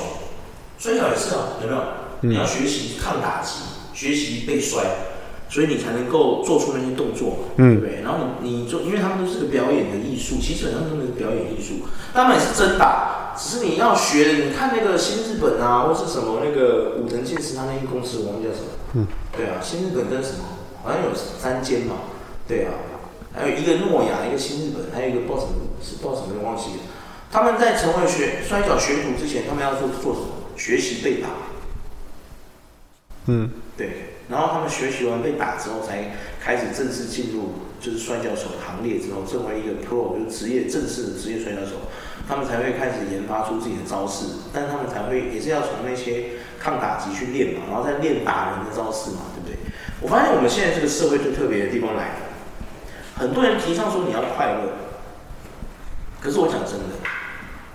[0.79, 1.83] 摔跤也是啊，有没有？
[2.23, 3.61] 你要学习抗打击，
[3.93, 4.83] 学习被摔，
[5.51, 8.01] 所以你才能够做出那些动作，嗯，对不对？
[8.03, 14.33] 然后你你做，因为他们都是个表演的艺术，其实他们是表演艺术，他们也是真打，只是你要学的。
[14.47, 20.47] 你看那个新日本啊，或是什么那个武藤健司，他那些公司我忘记叫什么，嗯，对啊，新日本跟什么
[20.83, 21.97] 好像有三间嘛，
[22.49, 22.73] 对啊，
[23.37, 26.83] 还有一个诺亚，一个新日本，还有一个不知道什么，是不知道什么忘记了。
[27.31, 30.29] 他们在成为学摔跤学徒之前，他们要做做什么？
[30.57, 31.29] 学习被打。
[33.27, 41.93] 嗯，对，然后他们学习完被打之后，才开始正式进入就是摔跤手的行列之后，成为一个 pro，就是职业正式的职业摔跤手，
[42.27, 49.59] 他们才会开始研发出自己的招式，但他们才会也是要从那些抗打击去练嘛，然后再练打人的招式嘛，对不对？
[50.01, 52.15] 我发现我们现在这个社会最特别的地方来了，
[53.19, 54.61] 很多人提倡说你要快乐，
[56.21, 56.97] 可是我讲真的，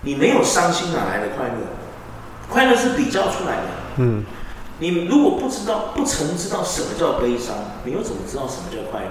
[0.01, 1.53] 你没有伤心哪来的快乐？
[2.49, 4.23] 快乐是比较出来的，嗯。
[4.79, 9.09] 你如果不知道，不曾知道什么叫悲伤，你又怎么知道什么叫快乐？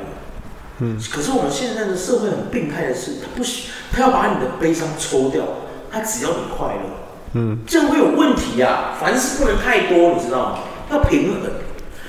[0.79, 1.01] 嗯。
[1.11, 5.45] 可是我们现在的社会很病态的是，他不喜，他要把你的悲伤抽掉，
[5.91, 6.81] 他只要你快乐。
[7.35, 7.59] 嗯。
[7.67, 10.59] 这样会有问题呀、啊，凡事不能太多，你知道吗？
[10.91, 11.51] 要平衡。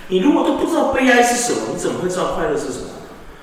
[0.08, 2.88] 你如果都不知道悲哀是什么，你怎么会知道快乐是什么？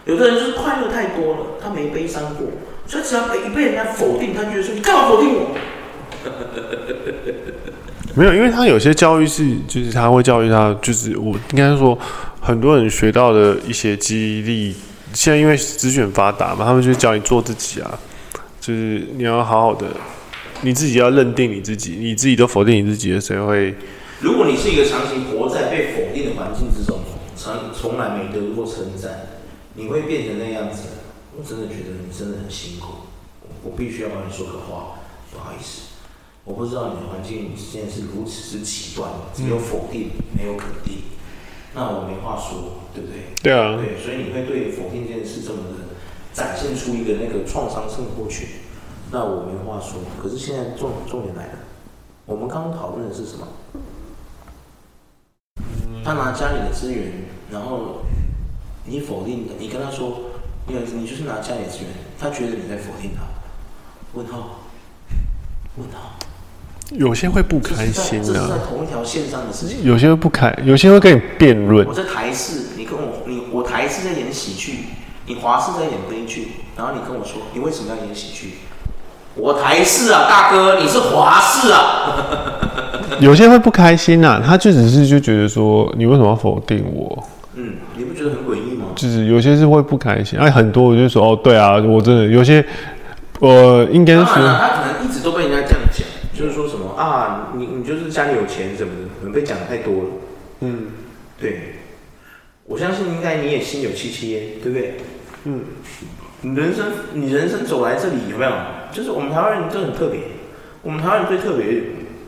[0.08, 2.46] 有的人就是快乐太多了，他没悲伤过，
[2.86, 5.54] 所以只要被被人家否定，他觉得说你干嘛否定我？
[8.16, 11.96] 没有，因为他有些教育是，就是他会教育他，就是我应该说，
[12.40, 14.74] 很多人学到的一些激励，
[15.12, 18.00] 现在因为资讯发达嘛，他们就教你做自己啊，
[18.62, 19.88] 就是你要好好的，
[20.62, 23.74] 你自己要认定你自己，你自己都否定你自己的时候会。
[24.20, 27.00] 如果你是一个长期活在被否定的环境之中，
[27.36, 29.27] 从从来没得过称赞，
[29.78, 30.88] 你会变成那样子，
[31.38, 32.94] 我真的觉得你真的很辛苦，
[33.62, 34.98] 我必须要帮你说个话，
[35.30, 35.82] 不好意思。
[36.42, 41.04] 我不知道你的环境现在是如此之极端，只有否定，没有肯定，
[41.76, 43.22] 那我没话说，对不对？
[43.40, 43.76] 对啊。
[43.76, 45.94] 对，所以你会对否定这件事这么的
[46.32, 48.48] 展现出一个那个创伤症候群，
[49.12, 50.00] 那我没话说。
[50.20, 51.58] 可是现在重重点来了，
[52.26, 53.46] 我们刚刚讨论的是什么？
[56.02, 57.12] 他拿家里的资源，
[57.52, 58.00] 然后
[58.88, 60.20] 你否定的，你跟他说，
[60.66, 63.22] 你你就是拿家里资源，他觉得你在否定他。
[64.14, 64.60] 问号？
[65.76, 66.16] 问号？
[66.92, 69.84] 有些会不开心的，这是在同一条线上的事情。
[69.84, 71.86] 有些会不开，有些会跟你辩论。
[71.86, 74.86] 我在台视，你跟我，你我台视在演喜剧，
[75.26, 78.54] 你华视在演悲剧，然后你跟我说，你为什么要演喜剧？
[79.34, 82.14] 我台视啊，大哥，你是华视啊。
[83.20, 87.28] 有些会不开心呐、啊，他就只是就觉得说，你为什么要否定我？
[87.54, 88.67] 嗯，你不觉得很诡异吗？
[88.98, 92.64] 就是有些是会不开心，哎，很多我就说，哦，对啊，我真的有些，
[93.38, 96.04] 我应该是说，他可能一直都被人家这样讲。
[96.34, 100.08] 就是说什么啊，你你就是家里有钱什么的，可能被讲的太多了。
[100.60, 100.86] 嗯，
[101.40, 101.74] 对，
[102.64, 104.94] 我相信应该你也心有戚戚焉，对不对？
[105.44, 105.60] 嗯，
[106.40, 108.52] 你人生你人生走来这里有没有？
[108.92, 110.20] 就是我们台湾人都很特别，
[110.82, 111.82] 我们台湾人最特别的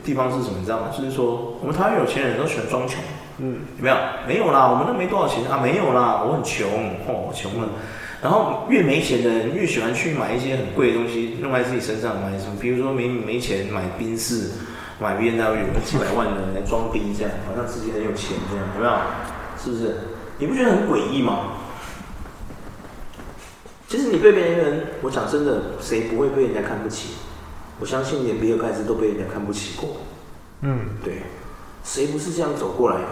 [0.05, 0.57] 地方是什么？
[0.61, 0.87] 你知道吗？
[0.97, 2.99] 就是说我们台湾有钱人都喜欢装穷。
[3.43, 3.97] 嗯，有没有？
[4.29, 6.69] 没有啦，我们都没多少钱啊，没有啦，我很穷，
[7.07, 7.69] 哦，穷了。
[8.23, 12.57] 然后越没钱的人越喜欢去买一些很贵的东西，弄在自己身上买什么？
[12.61, 14.51] 比如说没没钱买宾士，
[15.01, 18.93] 买 BMW，有几百万的人来装逼，这样好像自己很有钱这样，有没有？
[19.59, 19.97] 是不是？
[20.39, 21.53] 你不觉得很诡异吗？
[23.89, 27.15] 其实你被别人，我讲真的，谁不会被人家看不起？
[27.81, 29.97] 我相信连比尔盖茨都被人家看不起过。
[30.61, 31.23] 嗯，对，
[31.85, 33.07] 谁不是这样走过来的？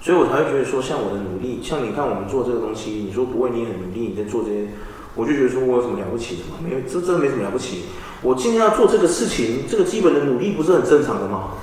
[0.00, 4.68] 所以我才会觉得说，像我的努力，像你看我们做这个东西，你说不为，你很努力，你在做这些，
[5.16, 6.62] 我就觉得说我有什么了不起的吗？
[6.62, 7.86] 没有，这真的没什么了不起。
[8.22, 11.54] 我今天要做这个事情，这个基本的努力不是很正常的吗？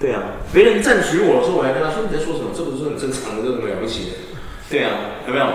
[0.00, 2.50] 对啊，别人赞许我的时候，我还跟他说，你在说什么？
[2.56, 4.16] 这不是很正常的，这有什么了不起的？
[4.70, 5.46] 对啊，有没有？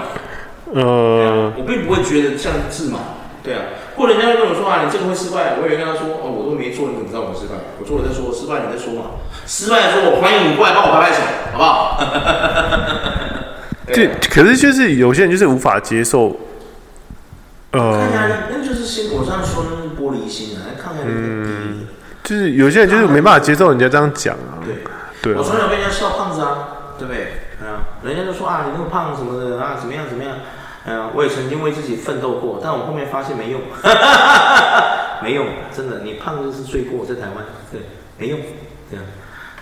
[0.71, 2.99] 呃，我并不会觉得像字嘛。
[3.41, 7.55] 对啊，或者人家会跟我说啊，你这个会失败，我也跟他说哦，我都没做，你怎么知道我失败？
[7.79, 9.17] 我做了再说，失败你再说嘛。
[9.49, 11.99] 失败的时候，我欢迎你过来帮我拍拍手，好不好？
[13.91, 16.39] 对、啊，可是就是有些人就是无法接受。
[17.71, 20.69] 呃，看看那就是心，我上次说那是玻璃心啊，
[21.03, 21.87] 嗯，
[22.23, 24.61] 就是有些人就是没办法接受人家这样讲啊。
[24.63, 24.75] 对，
[25.23, 25.37] 对啊。
[25.39, 27.23] 我从小被人家笑胖子啊，对不对？
[27.65, 30.35] 啊，人家就说啊，你那么胖什么的啊，怎么样怎么样？
[30.85, 33.61] 嗯，我也曾经为自己奋斗过，但我后面发现没用，
[35.23, 37.81] 没用，真的，你胖就是罪过，在台湾，对，
[38.17, 38.39] 没用，
[38.89, 39.03] 这样，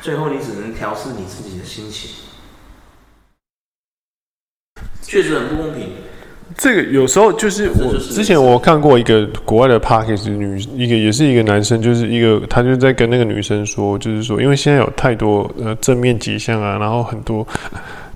[0.02, 2.12] 最后你只能调试你自己的心情，
[5.02, 5.90] 确实很不公平。
[6.58, 17.46] 这个有时候就是我之前我看过一个国外的 podcast 女，一个也是一个男生，就是一个他就在跟那个女生说，就是说，因为现在有太多呃正面迹象啊，然后很多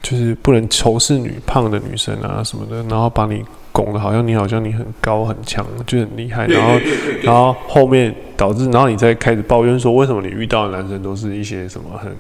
[0.02, 6.80] 就是不能仇视女胖的女生啊什么的，然后把你拱的好像你好像你很高很强，就很厉害，然后
[7.24, 12.12] 然后后面导致然后你再开始抱怨说，为什么你遇到的男生都是一些什么很。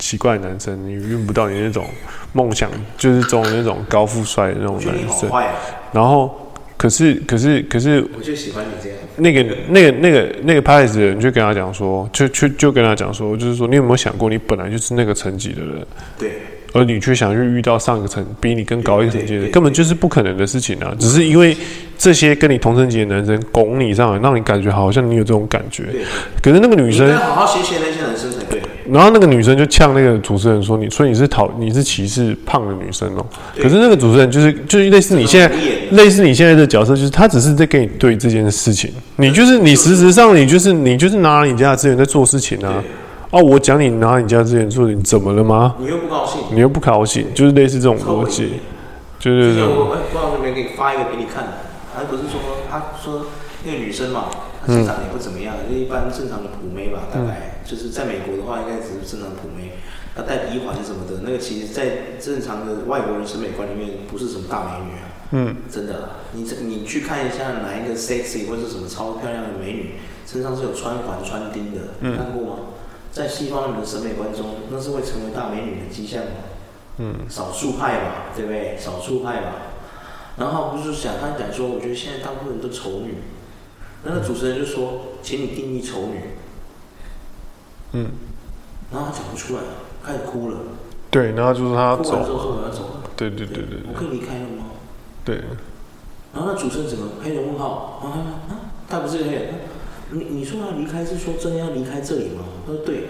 [0.00, 1.84] 奇怪的男生，你遇不到你那种
[2.32, 5.28] 梦想，就是这种那种高富帅的那种男生。
[5.90, 8.98] 然后，可是，可是，可是，我就喜欢你这样。
[9.16, 15.84] 那个，那个，那个，那个拍子的人就跟他讲说，就就就跟他讲说，就是说，你有没有想过，你本来就是那个层级的人？
[16.16, 16.30] 对。
[16.72, 20.94] 而你却想去遇到上一个层比你更高一个层级的，根本就是不可能的事情啊！
[20.98, 21.56] 只是因为
[21.96, 25.84] 这些跟你同层级的男生拱你上来，让你感觉好像你有这种感觉。
[26.42, 28.60] 可是那个女生，好好谢谢那些男生才对。
[28.90, 33.26] 然后那个女生就呛那个主持人说：“你所以你是讨你是歧视胖的女生哦。”
[33.60, 35.54] 可是那个主持人就是就是类似你现在
[35.90, 42.82] 类似你现在的角色，就是他只是在跟你对这件事情，你就是你实质上你就是你就是拿你家的资源在做事情啊。
[43.30, 45.76] 哦，我讲你拿你家之前做，你怎么了吗？
[45.78, 48.60] 你又不高兴，你又不高兴，就是类似这种逻辑，
[49.18, 49.68] 就是这种。
[49.76, 51.44] 我哎，不知道这边给你发一个给你看，
[51.94, 53.26] 还不是说他说
[53.64, 54.26] 那个女生嘛，
[54.64, 59.76] 她身长也不怎么样，就一般正常的普妹吧，大概就是在美国的话，应该只是正常普妹，
[60.16, 65.04] 她戴鼻环什么的，那个其实，在正常的外国人审美观里面，不是什么大美女啊。
[65.32, 69.90] 嗯，真的，你你去看一下哪一个 sexy 或者是什么超漂亮的美女，
[70.24, 72.56] 身上是有穿环穿钉的，嗯看过吗？
[73.12, 76.30] 在西方人的审美观中，那是会成为大美女的迹象吗？
[76.98, 78.76] 嗯，少数派嘛，对不对？
[78.78, 79.52] 少数派嘛。
[80.36, 83.14] 然后不是想他讲说，我觉得现在大部分人都丑女。
[84.04, 86.20] 那个主持人就说，请你定义丑女。
[87.92, 88.10] 嗯。
[88.92, 89.62] 然后他讲不出来，
[90.04, 90.58] 开始哭了。
[91.10, 92.02] 对，然后就是他走。
[92.02, 93.10] 哭完之后说我要走了。
[93.16, 93.80] 对对对对，对。
[93.88, 94.66] 我可以离开了吗？
[95.24, 95.36] 对。
[96.34, 98.00] 然后那主持人怎么黑人问号？
[98.02, 98.06] 啊
[98.48, 98.52] 啊，
[98.88, 99.54] 他不是黑人。
[100.10, 102.44] 你你说要离开是说真的要离开这里吗？
[102.66, 103.06] 他说对。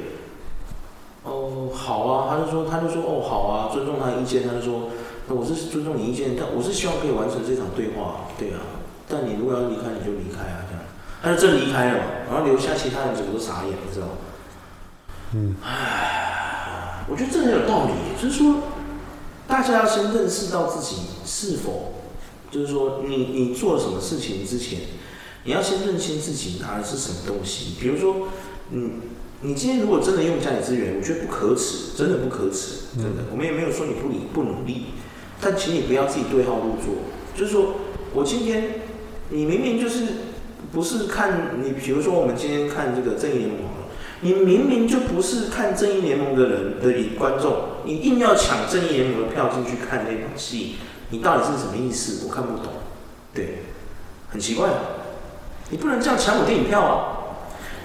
[1.24, 4.88] 哦，好啊，他就说他就说哦好啊，尊重他的意见，他就说
[5.28, 8.60] 我是尊重你意见，但我是希望可以完成这场对话，对啊。
[9.06, 10.82] 但你如果要离开，你就离开啊，这样。
[11.22, 14.12] 他就真离开了嘛，然后留下其他人整个都傻眼，你知道吗？
[15.34, 15.56] 嗯。
[15.62, 18.56] 唉，我觉得这很有道理，就是说
[19.46, 21.92] 大家要先认识到自己是否，
[22.50, 24.80] 就是说你你做了什么事情之前。
[25.48, 28.28] 你要先认清自己拿的是什么东西，比如说，
[28.70, 29.00] 嗯，
[29.40, 34.88] 你今天如果真的用家里资源，我觉得不可耻，真的不可耻，真的，我们也没有说你不理不努力，
[35.40, 36.96] 但请你不要自己对号入座。
[37.34, 37.76] 就是说
[38.12, 38.82] 我今天，
[39.30, 40.02] 你明明就是
[40.70, 43.58] 不是看你，比如说我们今天看这个正义联盟，
[44.20, 47.56] 你明明就不是看正义联盟的人的观众，
[47.86, 50.74] 你硬要抢正义联盟的票进去看那场戏，
[51.08, 52.26] 你到底是什么意思？
[52.26, 52.70] 我看不懂，
[53.32, 53.60] 对，
[54.28, 54.68] 很奇怪。
[55.70, 56.94] 你不能这样抢我电影票啊！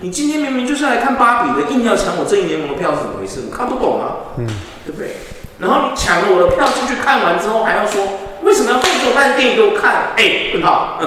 [0.02, 3.42] 你今天明明就是来看芭比的，硬要抢我正义联盟的票是怎么回事？
[3.50, 4.48] 我看不懂啊，嗯，
[4.86, 5.16] 对不对？
[5.60, 8.06] 然后你抢了我的票进去看完之后，还要说
[8.44, 10.12] 为什么要放这种烂电影给我看？
[10.18, 11.00] 哎，问号，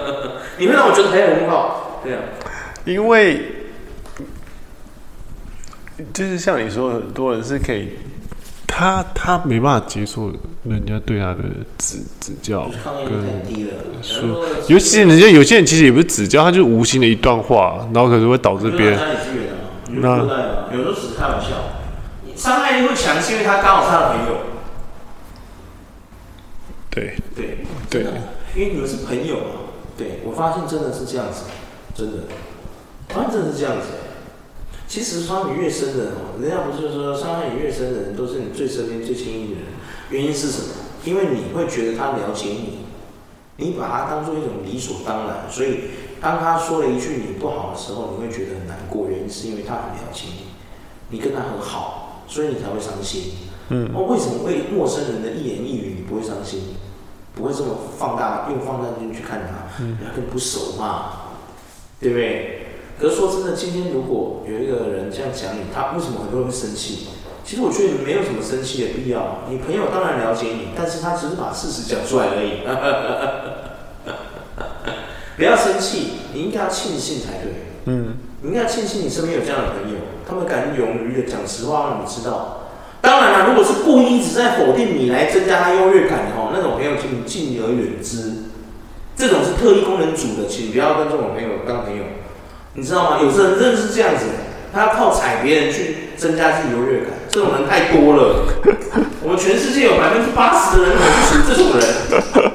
[0.58, 2.20] 你会让我觉得很有问号，对啊，
[2.84, 3.66] 因为
[6.12, 7.98] 就是像你说，很多人是可以。
[8.74, 10.32] 他他没办法接受
[10.64, 11.40] 人家对他的
[11.76, 12.70] 指指教
[13.04, 18.98] 跟说，尤其人家有些人其实也不是指教，他就无心的一段话，然后可能会导致别人。
[19.90, 20.16] 那
[20.72, 21.48] 有时候只是开玩笑，
[22.34, 24.38] 伤害力会强，是因为他刚好是他的朋友。
[26.88, 27.58] 对对
[27.90, 28.06] 对，
[28.56, 29.44] 因为你们是朋友嘛。
[29.98, 31.44] 对，我发现真的是这样子，
[31.94, 32.24] 真的，
[33.10, 33.88] 发现真的是这样子。
[34.92, 39.64] 其实伤你越深的哦，人家不是说伤害你越深的人都是你最身边最亲密的人，
[40.10, 40.68] 原因是什么？
[41.06, 42.80] 因为你会觉得他了解你，
[43.56, 45.84] 你把他当做一种理所当然，所以
[46.20, 49.08] 当他说了一句你不好的时候，你会觉得很难过。
[49.08, 50.44] 原因是因为他很了解你，
[51.08, 53.32] 你跟他很好，所以你才会伤心。
[53.70, 56.76] 嗯，那为什么为陌生人的一言一语你不会伤心？
[57.34, 59.82] 不会这么放大用放大镜去看他？
[59.82, 61.12] 嗯，他跟不熟嘛，
[61.98, 62.61] 对不对？
[63.00, 67.08] 可是说真的，今天如果有一个人这样讲你，他为什么很多人会生气？
[67.44, 69.40] 其实我觉得你没有什么生气的必要。
[69.50, 72.62] 你朋友当然了解你，但是他只是把事实讲出来而已。
[75.36, 77.52] 不要生气，你应该要庆幸才对。
[77.86, 79.98] 嗯，你应该庆幸你身边有这样的朋友。
[80.28, 82.68] 他们敢勇于的讲实话让你知道。
[83.00, 88.44] 当然了，如果是故意一直在否定你来增加他优越感的哈，那种朋友请你敬而远之。
[89.16, 92.04] 这种是特异功能组的，请不要跟这种朋友当朋友。
[92.74, 93.18] 你知道吗？
[93.22, 94.24] 有些人真的是这样子，
[94.72, 98.46] 他要靠踩别人去增加自己优越感，这种人太多了。
[99.22, 101.84] 我们全世界有百分之八十的人都是属于这种人，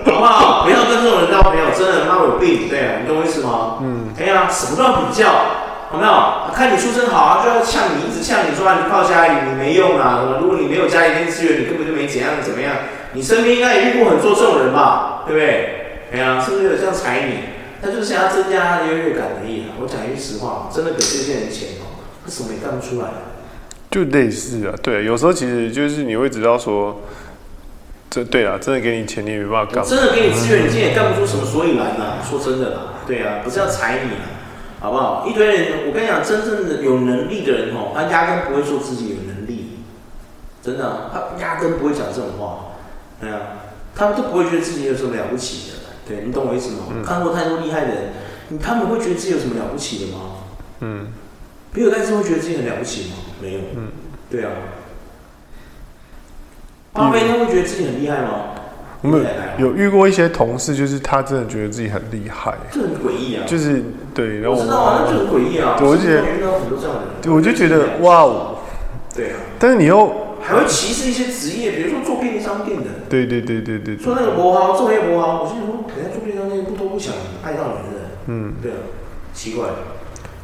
[0.13, 0.63] 好不好？
[0.65, 2.67] 不要跟这种人交朋友，真的他有病。
[2.67, 3.77] 对啊，你懂我意思吗？
[3.81, 4.09] 嗯。
[4.19, 5.63] 哎呀，什么都要比较。
[5.93, 6.11] 有没有？
[6.53, 10.35] 看你出身好啊，就要呛你，一直呛你说啊，你靠家里你没用啊。
[10.41, 12.73] 如果你没有家里面资源，你根本就没怎样怎么样。
[13.13, 15.23] 你身边应该也遇过很多这种人吧？
[15.25, 16.09] 对不对？
[16.11, 17.55] 哎呀，是不是有这样踩你？
[17.81, 19.75] 他就是想要增加他的优越感而已啊。
[19.79, 23.07] 我讲一句实话，真的给这些人钱哦，他什么也干不出来。
[23.89, 27.01] 就类似啊，对，有时候其实就是你会知道说，
[28.09, 29.83] 这对啊，真的给你钱你也没办法干。
[29.83, 32.19] 真的给你资源，你今天也干不出什么所以然啊。
[32.27, 34.35] 说真的啦，对啊，不是要踩你啊。
[34.79, 35.25] 好不好？
[35.27, 39.79] 一堆人，我跟你讲，真正的有能力的人哦，他压根不会说自己有能力，
[40.61, 42.75] 真的、啊，他压根不会讲这种话，
[43.19, 43.39] 对啊，
[43.95, 45.76] 他们都不会觉得自己有什么了不起的，
[46.07, 46.85] 对，你懂我意思吗？
[46.95, 48.13] 嗯、看过太多厉害的人，
[48.49, 50.19] 你他们会觉得自己有什么了不起的吗？
[50.79, 51.07] 嗯，
[51.73, 53.15] 比尔盖茨会觉得自己很了不起吗？
[53.41, 53.89] 没有，嗯，
[54.29, 54.51] 对啊，
[56.93, 58.29] 巴菲特会觉得自己很厉害吗？
[59.01, 59.23] 我们
[59.59, 63.43] 有遇过一些同事，就是他真的觉得自己很厉害，这很诡异啊！
[63.45, 63.83] 就是
[64.13, 65.77] 对，然后我知道啊，那就很诡异啊！
[65.81, 66.23] 我就觉得，
[67.21, 68.55] 对，我就觉得哇哦，
[69.15, 69.37] 对啊。
[69.59, 70.11] 但是你又
[70.41, 77.13] 还会歧视一些职业，比如说做便利商店的，对对对对对，做那个博豪，做那个博豪，我心里说，人家做便利商店不偷不抢，
[77.43, 78.77] 爱到人的，嗯，对啊，
[79.33, 79.65] 奇怪。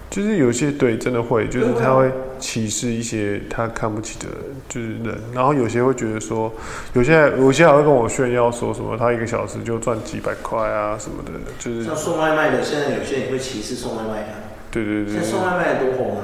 [0.09, 4.27] 就是有些对真的会，就是他会歧视一些他看不起的，
[4.69, 5.17] 就是人。
[5.33, 6.53] 然后有些会觉得说，
[6.93, 14.27] 有些有些还会跟我炫耀说什么，他一个小时就赚几百块啊什么的，就是像送外卖的，现在有些人会歧视送外卖的。
[14.69, 15.13] 对对对。
[15.13, 16.23] 现在送外卖多红啊，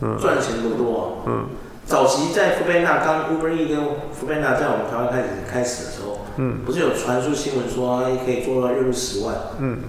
[0.00, 1.06] 嗯，赚钱多多啊。
[1.28, 1.46] 嗯。
[1.90, 9.80] 早期在 foodpanda 刚 Uber E 跟 foodpanda 在我们台湾开始开始的时候，嗯，不是有传出新闻说可以做到月入十万，嗯。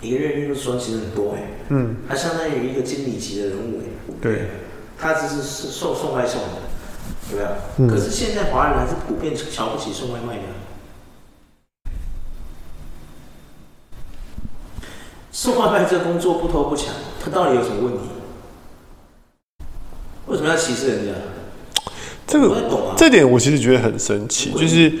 [0.00, 3.84] 一个月月入十万其实很多哎，嗯，他相当于一个经理级的人物哎，
[4.22, 4.46] 对，
[4.98, 6.48] 他只是是送送外送的，
[7.32, 7.48] 有没有？
[7.76, 10.42] 嗯，可是现在华人还是普遍瞧不起送外卖的。
[15.30, 17.98] 送外卖这工作不偷不抢，他到底有什么问题？
[20.26, 21.12] 为什么要歧视人家？
[22.26, 22.56] 这个，
[22.96, 24.92] 这点我其实觉得很神奇，就是。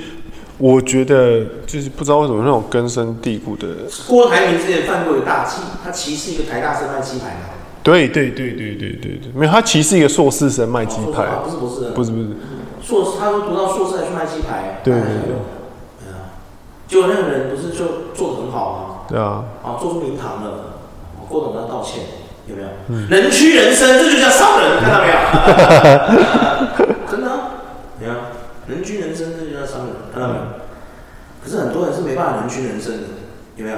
[0.56, 3.66] 我觉得就是不知道为什么那种根深蒂固的。
[4.06, 7.40] 郭台铭之前犯过一个大忌，他歧视一个台大生卖鸡排嘛。
[7.82, 11.26] 对对对对对对对，没有他歧视一个硕士生卖鸡排。
[11.44, 12.28] 不是不是不是不是
[12.80, 15.10] 硕士，他说读到硕士还去卖鸡排，对对对。
[16.04, 16.38] 对啊，
[16.86, 19.06] 结果那个人不是就做的很好吗？
[19.08, 19.44] 对啊。
[19.64, 20.78] 啊，做出名堂了，
[21.28, 22.04] 郭董要道歉，
[22.46, 22.68] 有没有？
[22.88, 23.08] 嗯。
[23.08, 25.14] 人屈人伸，这就叫商人，看到没有？
[27.10, 27.30] 真的，
[28.00, 28.16] 你看。
[28.66, 30.40] 人屈人生，这就叫商人，看到没有？
[31.44, 33.02] 可是很多人是没办法人屈人生的，
[33.56, 33.76] 有没有？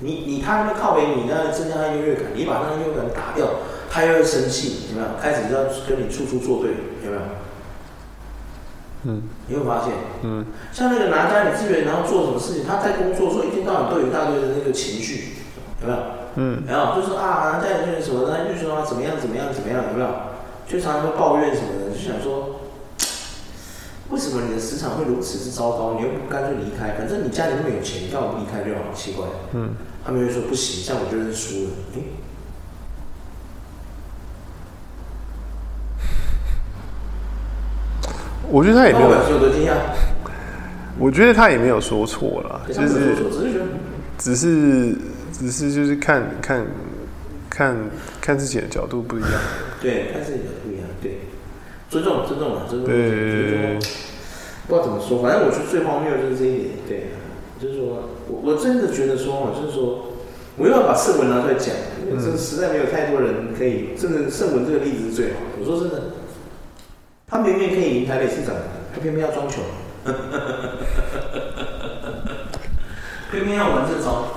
[0.00, 3.46] 你你他那边靠北，你那增加他优越感，你把那个优越感打掉，
[3.90, 5.08] 他又会生气，有没有？
[5.18, 6.72] 开始要跟你处处作对，
[7.06, 7.22] 有没有？
[9.08, 15.36] 嗯，你会发现，嗯，像那个拿家里资源，然后做什么事情，他在工作的时候一天到晚都有一大堆的那个情绪，
[15.82, 15.98] 有没有？
[16.36, 20.08] 嗯，然后，就是啊，拿家里资源什么的，就说怎么样怎么样怎么样，有没有？
[20.66, 22.60] 就常常会抱怨什么的，就想说。
[24.08, 25.94] 为什么你的职场会如此之糟糕？
[25.98, 28.80] 你又不干脆离开，反正你家里那么有钱，你干嘛不离开就好？
[28.94, 29.26] 奇怪。
[29.52, 29.70] 嗯。
[30.04, 31.70] 他们就说不行，这样我就认输了。
[31.96, 31.98] 哎。
[38.48, 39.08] 我觉得他也没有。
[41.00, 43.16] 我觉得他也没有说错了，就是
[44.16, 44.96] 只是
[45.38, 46.66] 只是就是看看
[47.50, 47.76] 看
[48.20, 49.30] 看自己的角度不一样。
[49.80, 51.20] 对，看自己的不一样，对。
[51.88, 52.90] 尊重，尊重嘛，尊重。
[52.90, 53.78] 对，
[54.66, 56.70] 不知道怎么说，反正我觉得最荒谬的就是这一点。
[56.88, 57.10] 对，
[57.60, 60.06] 就是说我我真的觉得说嘛，就是说，
[60.56, 61.68] 我又要把圣文拿出来讲，
[62.04, 63.90] 因为这个实在没有太多人可以。
[63.96, 65.60] 真的，圣文这个例子是最好的。
[65.60, 66.02] 我说真的，
[67.28, 68.54] 他明明可以赢台北市长，
[68.92, 69.62] 他偏偏要装穷，
[73.30, 74.35] 偏偏要玩这招，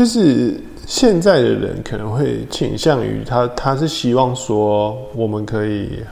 [0.00, 0.58] 就是。
[0.86, 6.02] 现在的人可能会倾向于他，他是希望说我们可以，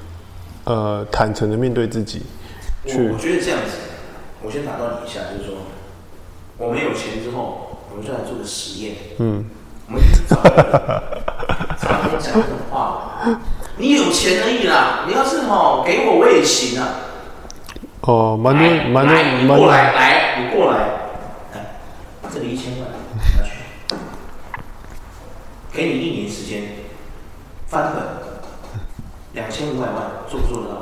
[0.63, 2.23] 呃，坦诚的面对自己。
[2.87, 3.73] 去，我觉得这样子，
[4.41, 5.57] 我先打断你一下，就是说，
[6.59, 8.95] 我们有钱之后，我们就来做个实验。
[9.19, 9.45] 嗯。
[9.89, 10.37] 我们找
[11.77, 13.19] 常常讲这种话，
[13.79, 16.89] 你有钱而已啦，你要是吼给我，我也行啊。
[18.03, 19.57] 哦，蛮多，蛮多，蛮多。
[19.57, 20.79] 过来，来，你过来，
[21.53, 21.67] 来，
[22.33, 22.87] 这里一千万。
[25.79, 26.65] 给你一年时间，
[27.69, 28.03] 翻本，
[29.33, 29.95] 两千五百万，
[30.29, 30.75] 做不做得到？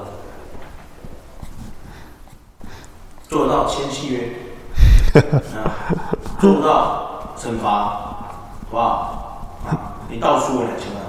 [3.28, 4.30] 做得到签契约，
[6.40, 9.50] 做不到惩罚，好不好？
[9.66, 11.02] 啊，你倒数我两千万，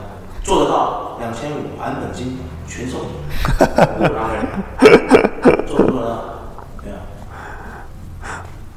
[0.43, 3.05] 做得到两千五还本金全送你，
[3.57, 6.23] 我拿回来，做不做得到？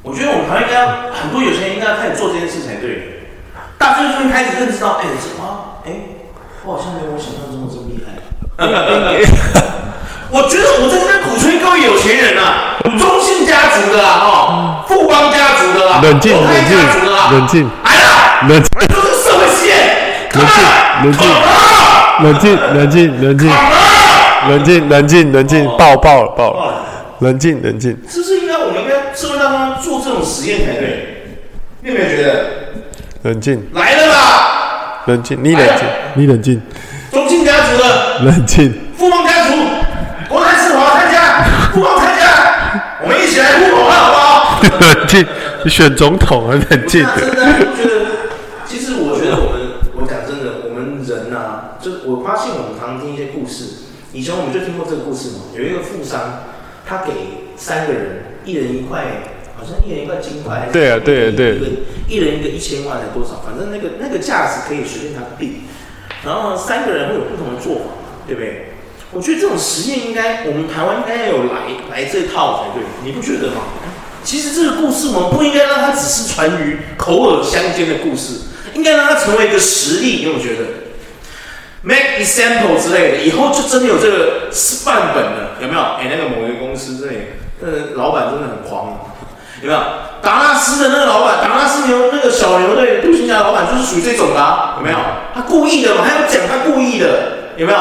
[0.04, 3.19] 我觉得我们台湾应该很多有钱人应该开始做这件事才对，
[3.80, 5.80] 大家就会开始认识到，哎，什么？
[5.86, 5.90] 哎，
[6.66, 8.12] 我好像没有我想象中的这么厉害。
[10.28, 16.76] 我觉得我在这边鼓吹各位有钱人啊，中信家族的啊，哦，富邦家族的啊，冷静，冷静，
[17.32, 18.04] 冷静，来了，
[18.50, 20.44] 冷静，这是社会实验，冷
[21.16, 21.24] 静，
[22.22, 23.48] 冷静，冷静，冷静，冷静，
[24.50, 26.84] 冷静，冷静，冷静，爆爆了，爆了，
[27.20, 27.96] 冷静，冷静。
[28.06, 31.32] 是不是应该我们应该社会当中做这种实验才对？
[31.80, 32.44] 你有没有觉得？
[33.22, 35.02] 冷静，来了啦？
[35.06, 36.60] 冷静，你冷静，你冷静。
[37.12, 38.72] 中信家族的，冷静。
[38.96, 39.54] 富邦家族。
[40.28, 40.36] 不
[41.80, 42.26] 光参加，
[43.02, 44.80] 我们一起来呼口号，好不好？
[44.80, 45.24] 冷静，
[45.64, 47.04] 你选总统很冷静。
[47.16, 48.06] 真的，我觉得，
[48.66, 49.60] 其实我觉得我们，
[49.94, 55.44] 我讲真的，我们人呐、啊，就我发现我们常听一些故事，以前我们就听过这个故事嘛。
[55.56, 56.42] 有一个富商，
[56.86, 57.12] 他给
[57.56, 59.04] 三个人，一人一块，
[59.60, 60.70] 好像一人一块金块。
[60.72, 61.60] 对啊，对啊，对。
[62.08, 63.44] 一人一个一千万，还是多少？
[63.44, 65.64] 反正那个那个价值可以随便他定。
[66.24, 67.84] 然后三个人会有不同的做法，
[68.26, 68.72] 对不对？
[69.12, 73.62] 我觉得这种实验应该，我们台湾应该要有来来这套才对，你不觉得吗？
[74.22, 78.40] 其实这个故事我们不应该让它只是传于口耳相间的故事，
[78.74, 80.16] 应该让它成为一个实例。
[80.18, 80.64] 你有觉得
[81.82, 85.80] ？Make example 之类的，以后就真的有这个是范本了，有没有？
[85.80, 87.16] 哎，那个某一个公司这里，
[87.62, 89.09] 呃，老板真的很狂，
[89.62, 89.80] 有没有？
[90.22, 94.96] 达拉斯的那个老板，达拉斯牛那个小牛队独行侠老板就是属于这种的，啊，有没有？
[95.34, 97.78] 他故意的嘛，他要讲他故意的，有没有？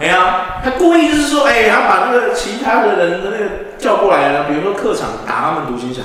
[0.00, 3.44] 哎呀，他故意就是说，哎，他把那个其他的人的那个
[3.78, 6.02] 叫过来了，比如说客场打他们独行侠，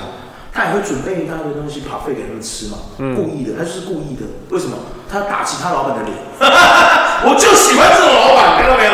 [0.53, 4.26] 他也会准备一大堆东西跑费给他们吃嘛，嗯、故意的，他就是故意的。
[4.49, 4.78] 为什么？
[5.12, 6.16] 他要打其他老板的脸，
[7.26, 8.91] 我就喜欢这种老板，看到没有？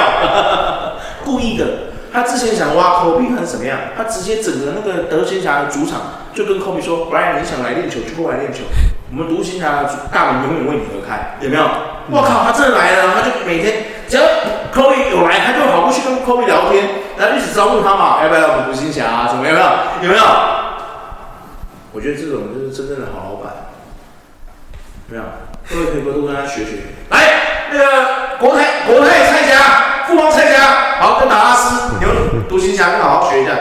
[1.26, 1.66] 故意的。
[2.16, 3.78] 他之前想挖科比，还是怎么样？
[3.98, 8.64] 他直接整个那个德行侠的主场就跟科比说，Brian，你想来练球就过来练球，
[9.12, 11.64] 我们独行侠的大门永远为你而开，有没有？
[12.10, 14.24] 我、嗯、靠，他真的来了，他就每天只要
[14.72, 16.88] 科比有来，他就跑过去跟科比聊天，
[17.18, 19.28] 然后一直招呼他嘛，要不要我们独行侠啊？
[19.28, 19.46] 怎么？
[19.46, 19.66] 有没有？
[20.04, 20.24] 有没有？
[21.92, 23.52] 我觉得这种就是真正的好老板，
[25.10, 25.24] 有没有？
[25.68, 26.94] 各位可以多多跟他学学。
[27.10, 32.16] 来，那个国泰国泰参加，富邦蔡家，好，跟达拉斯，你们
[32.48, 33.52] 独行侠跟好好学一下，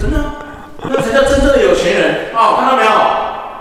[0.00, 0.18] 真的，
[0.82, 2.30] 那才叫真正的有钱人。
[2.34, 2.90] 哦，看到没有？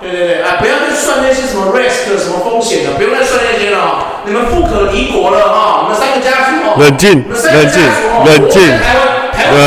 [0.02, 3.80] 对对对，哎，不要再算那些什么 risk 什么风险的，不用再算那些了。
[3.80, 3.96] 啊！
[4.26, 7.82] 你们富可敌国了哈，你们三个家族哦，冷静，冷静，
[8.26, 8.62] 冷静，
[9.52, 9.64] 冷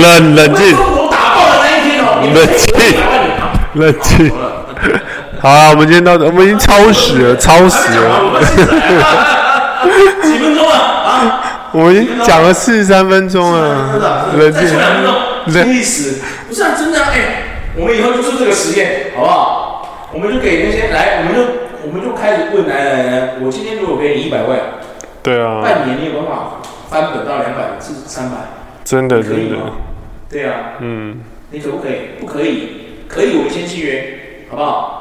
[0.00, 2.66] 冷冷静，中国打爆的那一天哦，冷静，
[3.74, 4.32] 冷静。
[5.40, 8.40] 好啊，我们今天到这，我们已经超时了，超时了。
[10.22, 11.40] 几分钟了啊？
[11.72, 14.30] 我们已经讲了四十三分钟了。
[14.36, 16.20] 冷静，什么意思？
[16.48, 17.42] 不是啊，真的哎，
[17.76, 20.08] 我们以后就做这个实验，好不好？
[20.12, 21.40] 我们就给那些来，我们就
[21.86, 24.58] 我们就开始问来来来，我今天如果给你一百万，
[25.22, 26.60] 对啊，半年你有办法
[26.90, 28.36] 翻本到两百至三百？
[28.84, 29.56] 真的真的。
[30.30, 32.20] 对啊，嗯，你可不可以？
[32.20, 32.68] 不可以，
[33.08, 34.94] 可以，我们签契约，好不好？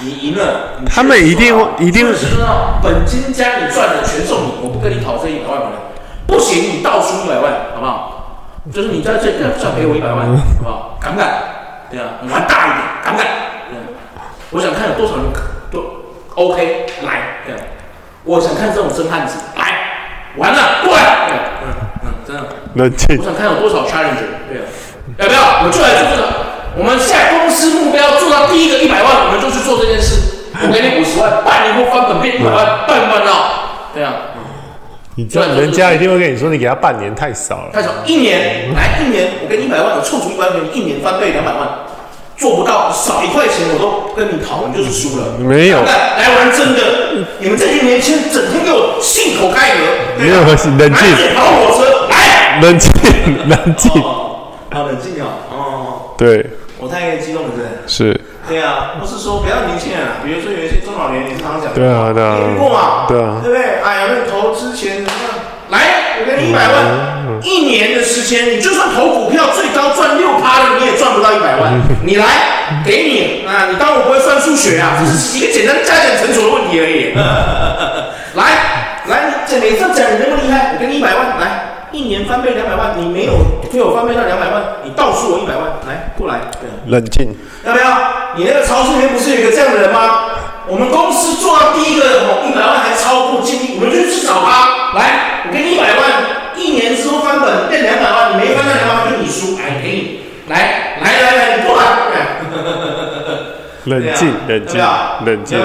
[0.00, 5.72] 你赢了，他们一定会一定会说到本金加你赚的全送你，我不跟你讨这一百万回来，
[6.32, 8.40] 不行，你倒数一百万，好不好？
[8.72, 10.24] 就是你在这这算赔我一百万，
[10.64, 10.98] 好不好？
[10.98, 11.28] 敢不敢？
[11.90, 13.28] 对啊，你玩大一点，敢不敢？
[13.68, 15.24] 对啊，我想看有多少人
[15.70, 15.84] 都
[16.34, 17.60] OK 来，对啊，
[18.24, 21.68] 我想看这种真汉子来，完了过来，对啊，嗯
[22.06, 22.42] 嗯，真的，
[22.74, 24.64] 冷静，我想看有多少 challenger，对啊，
[25.18, 25.66] 要不要？
[25.66, 26.28] 我就来做这个。
[26.74, 30.48] 我们现在公司目标做到第一个一百万，我们就去做这件事。
[30.54, 33.92] 我给你五十万，半年后翻本变一百万，办不办到？
[33.92, 34.31] 对啊，
[35.14, 37.70] 你知道人家一定会跟你说，你给他半年太少了。
[37.72, 41.68] 太少，一年来一年，我给你一百万，我凑足一百万给你，一年翻倍两百万，
[42.38, 45.36] 做不到，少一块钱我都跟你讨，你就是输了。
[45.38, 46.80] 没有，来玩真的，
[47.40, 49.80] 你们这些年轻人整天给我信口开河，
[50.18, 52.90] 没有，冷静，跑火车，来，冷静，
[53.48, 56.46] 冷静，好冷静啊，哦，对。
[56.78, 57.64] 我太激动了，对？
[57.86, 58.18] 是。
[58.52, 61.72] 对啊，不是说不要年轻人啊，比如说有一些中老年，你常常讲。
[61.72, 62.36] 对啊，对啊。
[62.36, 63.06] 听过嘛？
[63.08, 63.40] 对啊。
[63.40, 63.80] 对不对？
[63.80, 65.32] 哎呀，那投资钱怎么样？
[65.72, 71.80] 来，我给你一百万，一年的时间，你就算投股票最高赚六趴的，你也赚不到一百万。
[72.04, 73.72] 你来，给你啊！
[73.72, 75.00] 你当我不会算数学啊？
[75.00, 77.16] 这是一个简单加减乘除的问题而已。
[78.36, 78.44] 来，
[79.08, 83.32] 来，你这每次讲你那么厉害，我给你一百万，来，一年翻倍两百万，你没有
[83.70, 87.84] 给我翻倍到两百万，你倒数我一百万，来，过来，对，冷静，要不要？
[88.36, 90.24] 你那个超市里面不是有一个这样的人吗？
[90.66, 101.82] 我们公司做到第一个哦，一百万还超过经理，我们就去找他，来，我给你一百万，一年之后翻本变两百万，你没翻到两百万就你输，哎，给你，来，来来来，你过来，
[103.84, 104.80] 冷静，冷静，
[105.26, 105.58] 冷静，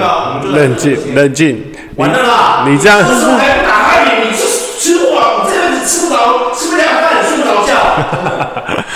[0.52, 1.72] 冷静，冷静。
[1.96, 2.64] 完了啦！
[2.68, 3.00] 你这样，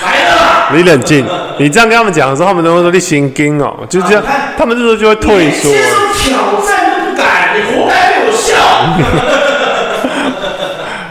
[0.03, 0.75] 来了！
[0.75, 1.27] 你冷静，
[1.59, 4.23] 你这样跟他们讲的时候，他们都会说你心惊哦，就这样，
[4.57, 5.71] 他们这时候就会退缩。
[5.71, 8.53] 接受挑战都不敢，你活该被我笑。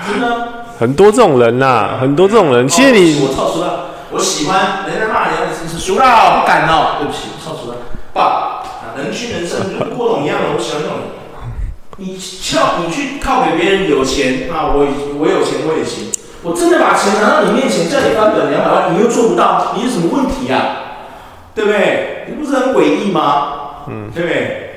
[0.07, 0.47] 真的？
[0.79, 2.67] 很多这种人呐，很多这种人。
[2.67, 5.33] 其实你，我操，输了，我喜欢人家骂你，
[5.63, 7.77] 你输了，不敢哦，对不起，我操，输了，
[8.13, 8.63] 爸，
[8.97, 11.05] 人屈人伸，就跟郭董一样的，我喜欢这种人。
[11.97, 12.17] 你
[12.55, 14.73] 靠，你去靠给别人有钱啊！
[14.73, 14.87] 我
[15.19, 16.09] 我有钱我也行。
[16.43, 21.05] 我真的把钱拿到你面前，叫你翻本两百万，你又做不到，你有什么问题啊？
[21.53, 22.25] 对不对？
[22.27, 23.85] 你不是很诡异吗？
[23.87, 24.67] 嗯，对不对？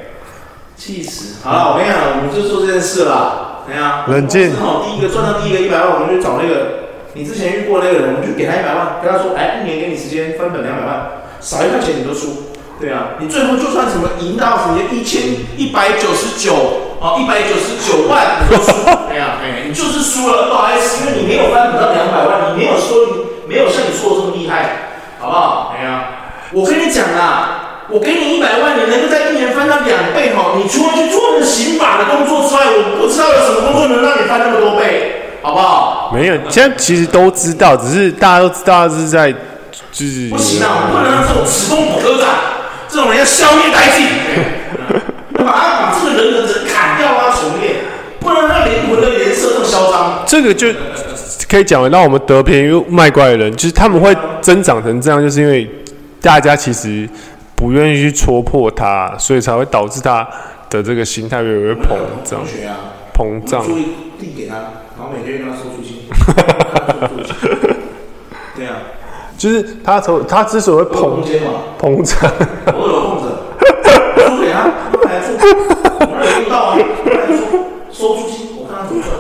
[0.77, 1.37] 气死！
[1.43, 3.63] 好了，我跟你讲，我们就做这件事了。
[3.67, 4.05] 怎样？
[4.09, 4.55] 冷静。
[4.57, 11.07] 好，第一个赚到第一个一百万，我们就找那个你之前遇过那个人，我们就给他一百万，跟他说：哎，一年给你时间翻本两百万，
[11.41, 12.53] 少一块钱你都输。
[12.79, 15.23] 对啊，你最后就算什么赢到什么一千
[15.57, 16.94] 一百九十九。
[17.05, 18.73] 哦，一百九十九万，你就输，
[19.13, 24.89] 哎呀，哎，你就是输了，不好意思，因为你没有翻不到两百万，你没有说你没有像你说的这么厉害，
[25.21, 25.77] 好不好？
[25.77, 26.09] 哎呀，
[26.51, 36.11] 我跟你讲啊，我给你一百万，你能够在一年翻到两倍，哈，你除了去做那个刑法的工作之外，我不知道有什么工作能让你翻那么多倍，好不好？
[36.15, 39.31] 没有，现在其实都知道，只是大家都知道是在，
[39.93, 42.31] 就是不行啊，我不能让这种此风不可长，
[42.89, 44.07] 这种人要消灭殆尽，
[45.45, 46.54] 把他把这个人的
[49.75, 50.23] 嚣张。
[50.27, 50.69] 这个就
[51.49, 55.69] 可以讲得到我们得便宜卖乖的人，就是他们会增长成这样，就是因为
[56.21, 57.09] 大家其实
[57.55, 60.27] 不愿意去戳破他，所以才会导致他
[60.71, 62.41] 的这个心态越来越膨胀。
[63.15, 63.65] 膨胀。
[63.65, 63.87] 注意
[64.19, 66.03] 递给他，然后每个月跟他收租金。
[68.57, 68.77] 对啊，
[69.37, 71.23] 就是他从他之所以会膨
[71.79, 72.31] 膨胀，
[72.67, 73.27] 我有空着，
[74.29, 74.59] 租给他，
[75.05, 75.27] 来住。
[76.35, 76.79] 听到啊！
[77.93, 79.11] 收租金，我看他怎么赚。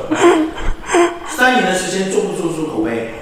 [1.44, 3.12] 三年的时间做不做出口碑？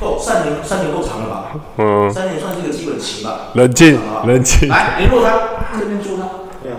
[0.00, 1.50] 够，三年，三年够长了吧？
[1.78, 2.08] 嗯。
[2.08, 3.50] 三年算是一个基本期吧。
[3.54, 4.68] 冷静，冷静。
[4.68, 6.28] 来联络他，这边租他。
[6.62, 6.76] 对啊。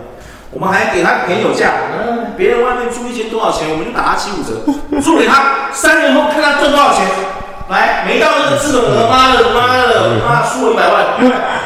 [0.52, 1.74] 我们还给他便宜价。
[1.92, 2.32] 嗯。
[2.38, 4.64] 别人外面租一间多少钱，我们就打他七五折，
[5.02, 5.70] 租给他。
[5.74, 7.06] 三年后看他赚多少钱。
[7.70, 11.06] 来，没到那个资本额，妈的，妈的，妈输我一百万。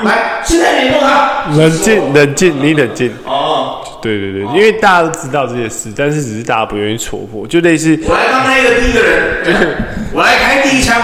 [0.04, 1.44] 来，现在联络他。
[1.56, 3.14] 冷静，冷静，你冷静。
[3.26, 3.78] 哦。
[4.02, 9.78] 对对对，因为大家都知道这些事，但是只是大家不愿意戳破，就类似我来当那个第一个人，
[10.12, 11.00] 我来开第一枪，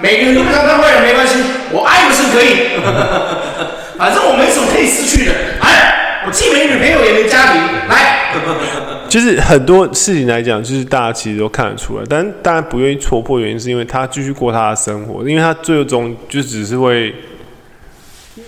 [0.00, 2.76] 每个人都当当坏人没关系，我爱不是可以，
[3.96, 8.34] 反正我没什么可以失去的，哎，我既没女朋友也没家庭，来，
[9.12, 17.14] 就是很多事情来讲，就是大家其实都看得出来，但大家不愿意戳破，原因是因为他继续过他的生活，因为他最终就只是会。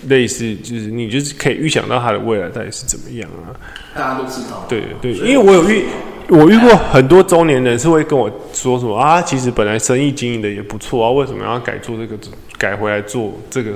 [0.09, 3.53] 类似就是你就是可以预想到他的未来到底是怎么样啊？
[3.95, 4.65] 大家都知道。
[4.67, 5.85] 对对，因为我有遇，
[6.29, 12.17] 我遇过很多中年人是会跟我说什么啊，其实本来生意经营的也不错啊，为什么要改做这个，
[12.57, 13.73] 改回来做这个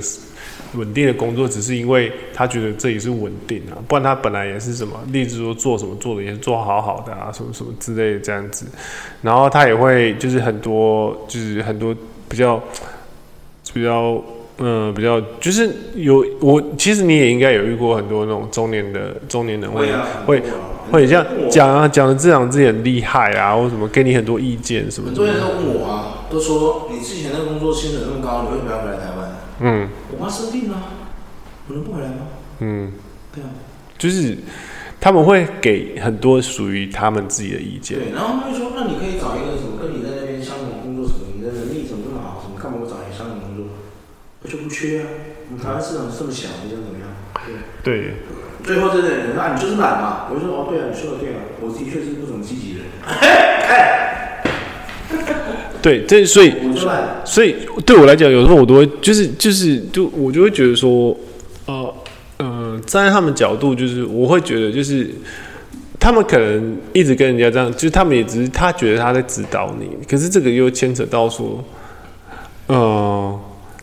[0.73, 1.47] 稳定的工作？
[1.47, 8.65] 只是因为他觉得这也是稳定啊，不然他本来也是什么，例如说做什么做的也是做好好的啊，什么什么之类的这样子。
[9.21, 11.95] 然后他也会就是很多就是很多
[12.27, 12.61] 比较
[13.73, 14.21] 比较。
[14.61, 20.43] 嗯，比较就是有我，其实你也应该有遇过很多那种中年的中年人会、啊、会
[20.91, 25.07] 会像讲啊讲的这样自己很厉害啊，或什么给你很多意见什么。
[25.07, 29.35] 很多人都问我啊，都说你之前那个工作薪水那么高，你为什么要回来台湾？
[29.61, 29.87] 嗯，
[30.19, 30.83] 我妈生病了，
[31.69, 32.27] 我能不回来吗？
[32.59, 32.91] 嗯，
[33.33, 33.47] 对啊，
[33.97, 34.37] 就是
[34.99, 37.97] 他们会给很多属于他们自己的意见。
[37.97, 43.67] 对，然后他们会说，那你可以找一个什么跟你在那边相同工作什么，你的能力怎么这么好，什么干嘛不找一个相同工作？
[44.43, 45.07] 我就不缺啊！
[45.47, 47.07] 我们台湾市场这么小，你想怎么样？
[47.83, 47.95] 对。
[47.95, 48.13] 对。
[48.61, 50.27] 最后这个人啊，你就是懒嘛。
[50.29, 52.91] 我就说哦，对啊，你说的对啊，我的确是不怎么积极的人。
[53.07, 54.38] 哎。
[55.81, 56.53] 对，这所以，
[57.25, 57.55] 所以
[57.85, 61.15] 对我来讲，有时候我都会就是就是就我就会觉得说，
[61.65, 61.93] 呃
[62.37, 65.09] 呃，站在他们角度，就是我会觉得就是
[65.99, 71.63] 他们可能一直跟人家这样，就是他们也只是他觉得他在指导你，可是这个又牵扯到说，
[72.67, 73.39] 呃。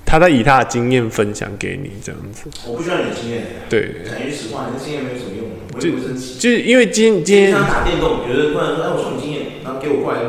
[0.08, 2.44] 他在以他的经验分享给你，这样子。
[2.64, 3.42] 我不需要你的经验。
[3.68, 3.90] 对。
[4.08, 5.50] 讲句实话，你的经验没有什么用。
[5.80, 5.90] 就
[6.38, 7.50] 就是因为今今天。
[7.50, 10.20] 经常打电动，觉得突然说：“哎，我送你经验。”然后给我过来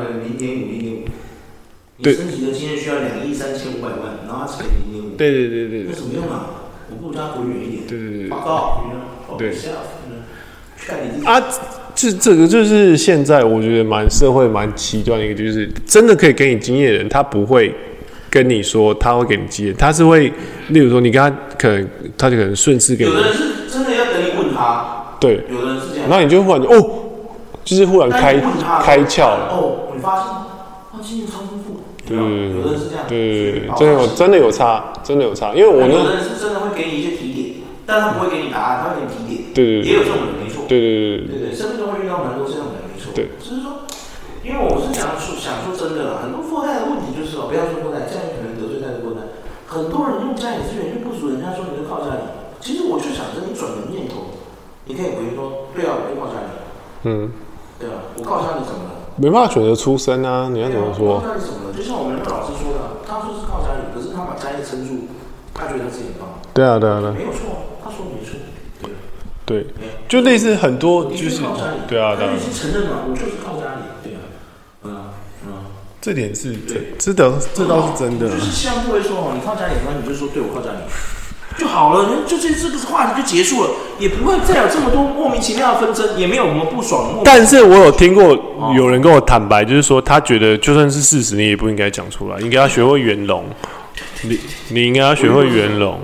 [1.98, 6.46] 你升级的经验需要两亿三千五百万，然后他只给零点五，对对对对，有什么用啊？
[6.90, 9.54] 我不如叫他滚远一点，对对对，报告，对，
[10.10, 11.44] 嗯、啊，
[11.96, 17.74] 这这个就是现在我觉得蛮社会蛮极端的一个，就是真的可以给你经验的人，他不会
[18.30, 20.32] 跟你说他会给你经验，他是会，
[20.70, 26.90] 例如说你跟他可能他就可能顺势给你，有的人是真的要等你问他，对，有的人是这样，然后你就忽然就哦，
[27.66, 28.36] 就是忽然开
[28.84, 30.26] 开窍了，哦，你发现
[30.94, 31.42] 他经验超
[32.08, 43.84] 对，有的人是这样，对对对，真的有真的有差，真的有差，因为我呢，有的人是真的会给你一些提点，但他不会给你答案，他会给你提点，对对对，也有这种人，没错，对对对对对，生命中会遇到蛮多这样的人，没错，对，就是说，
[44.40, 49.36] 因为我是想说想说真的啦，很多富二代的问题就是哦，不要说富二代，这样可能得罪太多人，
[49.68, 52.24] 很多人用家里资源就不足，人家说你就靠家里，
[52.64, 54.32] 其实我就想着你转个念头，
[54.88, 56.48] 你可以回说，对啊，我就靠家里，
[57.04, 57.36] 嗯，
[57.76, 58.87] 对啊，我靠家里怎么了？
[59.18, 61.20] 没办法选择出身啊，你要怎么说？
[61.20, 61.74] 靠家里怎么了？
[61.76, 65.08] 就像我们那个老师说的，他说是靠家里，可是他把家里撑住，
[65.54, 66.40] 他觉得他自己很棒。
[66.54, 68.38] 对啊，对啊，对啊，没有错，他说没错。
[69.46, 69.66] 对，
[70.10, 71.42] 就类似很多就是
[71.88, 72.30] 对啊，对啊。
[72.30, 74.20] 他已经承认了，我就是靠家里，对啊，
[74.84, 74.92] 嗯
[75.48, 75.54] 嗯，
[76.02, 78.30] 这点是对，这倒这倒是真的。
[78.30, 80.78] 就是希望各位说哦，你靠家里，那你就说对我靠家里
[81.58, 87.20] 就好了，就这这个话题就结束了，也不会再有这么多莫名其妙的纷争，也没有什么不爽。
[87.24, 88.38] 但是我有听过
[88.76, 93.44] 有人跟我坦白，就是说他觉得就算是事实，你也不应该讲出来，应该要学会圆融。
[94.22, 94.40] 你
[94.70, 96.00] 你应该要学会圆融。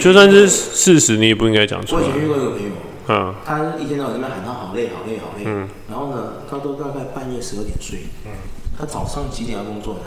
[0.00, 2.02] 就算是事实，你也不应该讲出来。
[2.02, 2.70] 我以前遇过一个朋友，
[3.08, 8.32] 嗯，他一天到晚在那边喊他好累好累好累，嗯，然后呢，他都大概半夜十二点睡，嗯，
[8.78, 10.00] 他早上几点要工作的？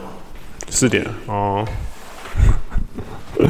[0.70, 1.66] 四点哦，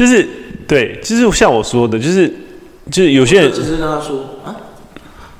[0.00, 0.26] 就是
[0.66, 2.26] 对，就是像我说的，就是
[2.90, 4.56] 就是有些人只是跟他说啊，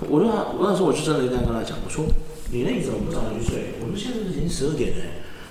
[0.07, 2.05] 我说我那时候我就真的这样跟他讲，我说
[2.53, 3.81] 你那你怎么不早点去睡？
[3.81, 5.05] 我说现在已经十二点了，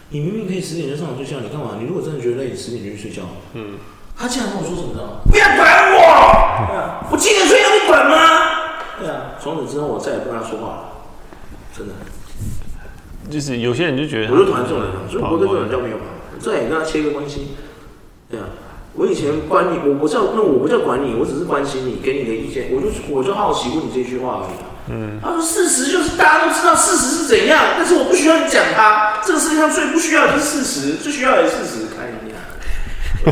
[0.10, 1.82] 你明明可以十点就上床睡觉，你干嘛？
[1.82, 3.24] 你如果真的觉得累，十点就去睡觉，
[3.56, 3.80] 嗯。
[4.16, 5.26] 他竟然跟我说什么呢？
[5.32, 5.98] 不要管我！
[6.70, 8.14] 啊、我几点睡觉你管吗？
[9.00, 10.84] 对啊，从此之后我再也不跟他说话了，
[11.76, 11.94] 真的。
[13.28, 16.06] 就是有些人就觉得，我就讨厌这种人，所以我跟这种人交朋友嘛，
[16.38, 17.56] 再也跟他切个关系。
[18.30, 18.46] 对啊，
[18.94, 24.56] 我以前管你，我不叫那我不叫管你，我只是关心你，给你的意见，我就我就好奇问你这句话而已。
[24.92, 25.20] 嗯。
[25.22, 29.22] 他说事实就是大家都知道事实是怎样，但是我不需要你讲他。
[29.24, 31.88] 这个世界上最不需要的就是事实，最需要的是事实。
[31.96, 32.18] 看你。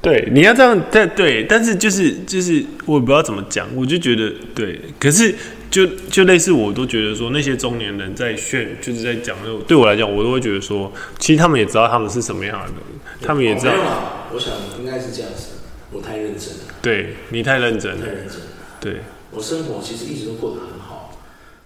[0.00, 5.34] 对，你要这样，但对，但是就是就是，我也不知道怎么讲，我就觉得对，可是
[5.70, 12.74] 就就类似，我都觉得说那些中年人在炫，就是在讲那种，对我来讲，我都会觉得说，其实他们也知道他们是什么样的人，
[13.22, 13.72] 他们也知道。
[14.32, 15.60] 我想应该是这样子，
[15.92, 16.74] 我太认真了。
[16.82, 18.46] 对，你太认真了，太认真了。
[18.80, 18.96] 对，
[19.30, 21.18] 我生活其实一直都过得很好，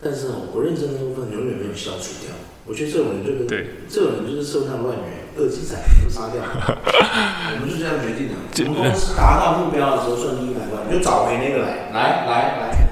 [0.03, 2.35] 但是我不认真的部分永远没有消除掉。
[2.67, 6.41] 我觉得这种人就跟对这种人就是社会上乱源，恶极仔都杀掉。
[6.45, 8.35] 我们就这样决定的。
[8.69, 12.84] 我们公司达到目标的时候赚一百万，你就找回那个来，来来来，来来，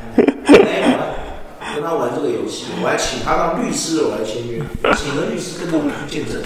[1.74, 2.66] 跟他玩这个游戏。
[2.82, 4.62] 我还请他当律师，我来签约，
[4.96, 6.42] 请了律师跟着我们去见证。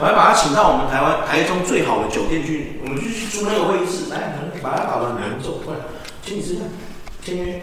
[0.00, 5.60] 我还把他请到我们台湾台中最好的酒店去，我们就去租那个会议室，来，把他搞得很隆重。
[5.64, 5.80] 过来，
[6.24, 6.68] 请你吃饭，
[7.22, 7.62] 签约，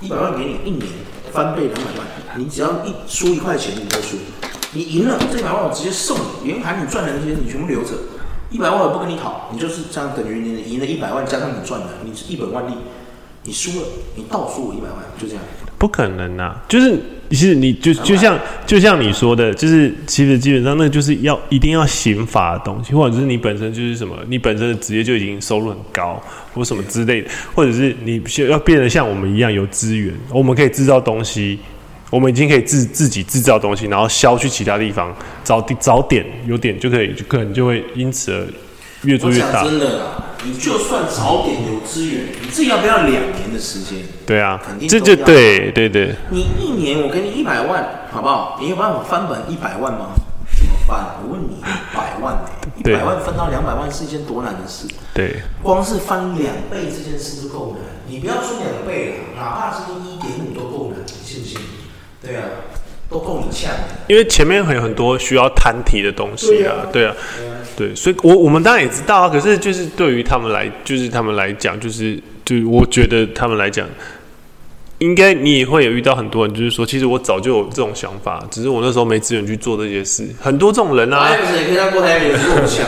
[0.00, 0.86] 一百万给你，一年
[1.32, 2.06] 翻倍两百万。
[2.36, 4.16] 你只要一输一块钱，你就输。
[4.74, 7.94] 你赢了这一百万，我直接送你，连含你赚的那些你全部留着。
[8.50, 12.74] 一百万我不跟你讨，你就是这样等于你赢了一百万加上你赚的，你是一本万利。
[13.44, 15.42] 你输了，你倒输我一百万，就这样。
[15.82, 16.62] 不可能啊！
[16.68, 16.96] 就是
[17.28, 26.22] 其实你就就像就像你说的，就是其实基本上那就是要一定要刑法的东西，或者是你本身就是什么，你本身的职业就已经收入很高，
[26.54, 31.58] 或什么之类的，或者是你要变得像我们一样有资源，我们可以制造东西。
[32.10, 35.12] 我们已经可以自自己制造东西，然后销去其他地方，
[35.42, 38.46] 找找点有点就可以，就可能就会因此而
[39.02, 39.64] 越做越大。
[39.64, 40.04] 真的啦，
[40.44, 43.98] 你就算早点有资源，你自己要不要两年的时间？
[44.26, 46.14] 对啊，肯定这就对对对。
[46.30, 48.58] 你一年我给你一百万，好不好？
[48.60, 50.10] 你有办法翻本一百万吗？
[50.54, 51.16] 怎么翻？
[51.22, 52.38] 我问你，一百万
[52.78, 54.86] 一百万分到两百万是一件多难的事。
[55.14, 57.84] 对，光是翻两倍这件事就够难。
[58.06, 61.58] 你不要说两倍了，哪怕是一点五都够难，你信不信？
[62.20, 62.42] 对啊，
[63.08, 63.70] 都够你呛。
[64.08, 69.28] 因为前面会有很多需要摊提的东西啊，对啊，对，啊对，所以我我们当然也知道啊。
[69.28, 73.86] 可是就是对于他们来，就是他们来讲，就是就是我觉得他们来讲，
[74.98, 80.28] 应该你也会有遇到很多人，就是说，其实我早就有这种想法，只是我那时候没资源去做这些事。
[80.40, 82.86] 很多这种人啊，哎，不是，你可以在郭台铭也是这么想。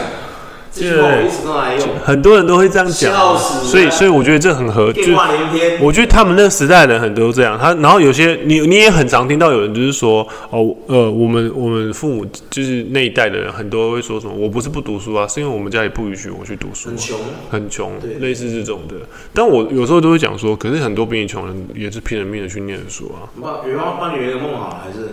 [0.75, 4.93] 这句话我一直都来用，很多人都会这样讲，所以所以我觉得这很合。
[4.93, 5.81] 电话连篇。
[5.81, 17.19] 我觉得他们那个时代的人很多都这样，他然后有些你你也很常听到有人就是说哦呃我们我们父母就是那一代的人很多会说什么我不是不读书啊，是因为我们家里不允许我去读书，很穷
[17.51, 18.97] 很穷，类似这种的。
[19.33, 23.31] 但我有时候都会讲说，可是很多比你穷人也是拼了命的去念书啊。
[23.65, 25.11] 比方帮你圆个梦好还是？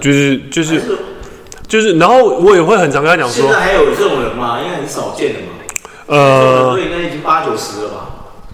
[0.00, 0.80] 就是就是
[1.66, 4.58] 就是，然后我也会很常跟他讲说，现在还有这种人吗？
[4.62, 5.46] 应该很少见的嘛。
[6.06, 8.10] 呃，所以应该已经八九十了吧？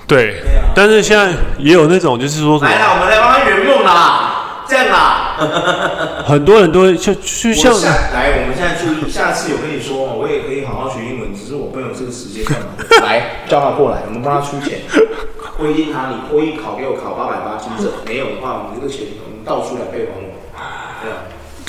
[0.07, 0.43] 对，
[0.75, 2.71] 但是现在也有那种，就是说什么？
[2.71, 5.37] 来了，我们来帮他圆梦啦，这样啦。
[6.25, 7.73] 很多人都会就就像
[8.13, 12.45] 来，我们现在注意，下次有跟你说，我也可以好好学英文，只是我没有这个时间。
[13.03, 14.81] 来，叫他过来，我们帮他出钱。
[15.59, 20.20] 不一定他，你托一考给我考八百八，金正没有的话，我们这个钱我们倒出两倍还我。
[20.20, 20.20] 对啊，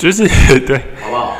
[0.02, 0.26] 就是
[0.66, 1.32] 对，好不好？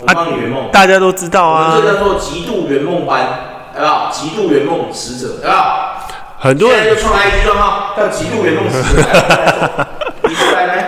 [0.00, 1.80] 我帮你圆梦，大家都知道啊。
[1.80, 3.26] 这叫做极度圆梦班，
[3.74, 4.10] 好不好？
[4.12, 5.98] 极度圆梦使者，好不好？
[6.38, 9.00] 很多人就创来一句话，叫极度圆梦使者。
[9.08, 9.14] 来
[10.66, 10.81] 来来，来来。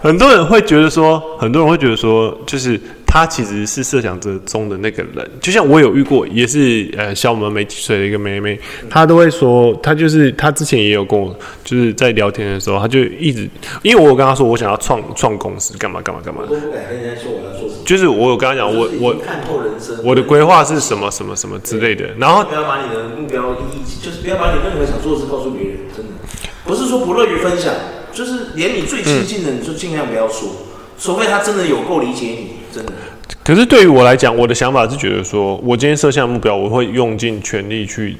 [0.00, 2.80] 很多人会觉得说，很多人会觉得说，就是。
[3.08, 11.34] 他其实是设想者中的那个人，就像我有遇过，也是呃小我们没几岁的一个妹妹，她都会说，她就是她之前也有跟我
[11.64, 13.48] 就是在聊天的时候，她就一直，
[13.82, 16.42] 因为我有跟她说我想要创创公司，干嘛干嘛干嘛。
[16.42, 16.48] 的，
[17.86, 23.54] 就是我有跟她讲，我我看透人生，我的规划是什么什么什么之类的，然后不要把你的目标
[24.02, 26.12] 就是不要把你任何想做的事告诉别人，真的。
[26.66, 27.72] 不是说不乐于分享，
[28.16, 30.48] 就是连你最亲近的你就尽量不要说，
[30.98, 32.92] 除非他真的有够理解你，真的。
[33.44, 38.16] 可是对于我来讲，我的想法是觉得说，我今天设下目标，我会用尽全力去。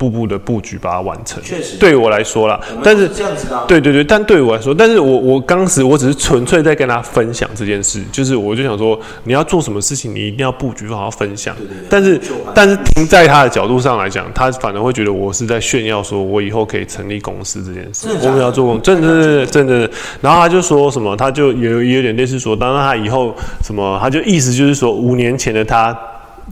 [0.00, 2.58] 步步的布局把它完成，确实对我来说啦。
[2.82, 11.54] 但是这样子的，对对对，但对我来说，但是我我当时我只是纯粹在跟他分享这件事，就是我就想说，你要做什么事情，你一定要布局好好分享。
[11.56, 12.20] 对对对，但是
[12.54, 18.08] 但是停在他的角度上来讲，他反而会觉得我是在炫耀，说我以后可以成立公司这件事。
[18.22, 19.90] 我们要做公，真的真的真的。
[20.22, 25.94] 然后他就说什么，他就有也有点类似说，当然他以后什么，他就意思就是说，五年前的他。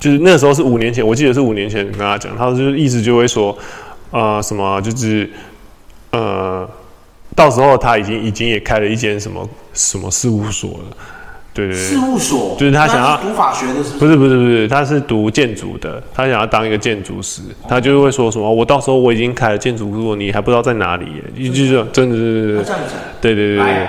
[0.01, 3.57] 就是那时候是五年前，我记得是五年前跟他讲，他就是意思就会说，
[4.11, 5.29] 呃，什么就是，
[6.11, 6.69] 呃，
[7.35, 10.97] 到时候他已经已经也开了一间什么什么事务所了，
[11.53, 13.99] 对对对，事务所就是他想要读法学的是不是？
[13.99, 22.65] 不是不是不是，他是读建筑的，他想要当一个建筑师，他就会说什么，我到时候我已经开了建筑所，你还不知道在哪里耶，一句就真的是，
[23.21, 23.89] 对对对，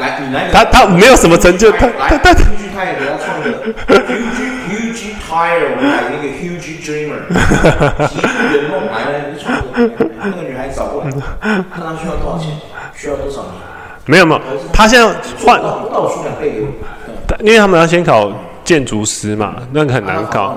[0.00, 3.46] 来你来，他他没有什么成就，他他他，他也给他创的。
[4.08, 7.20] Huge Huge tire，我们买那个 Huge Dreamer，
[8.08, 9.64] 极度圆梦，来来，你创个，
[10.22, 12.50] 那个女孩子找过来，看她需要多少钱，
[12.94, 13.52] 需要多少年？
[14.06, 14.40] 没有没有，
[14.72, 15.60] 他现在换。
[17.40, 18.32] 因为他们要先考
[18.64, 20.56] 建筑师嘛，那个很难考。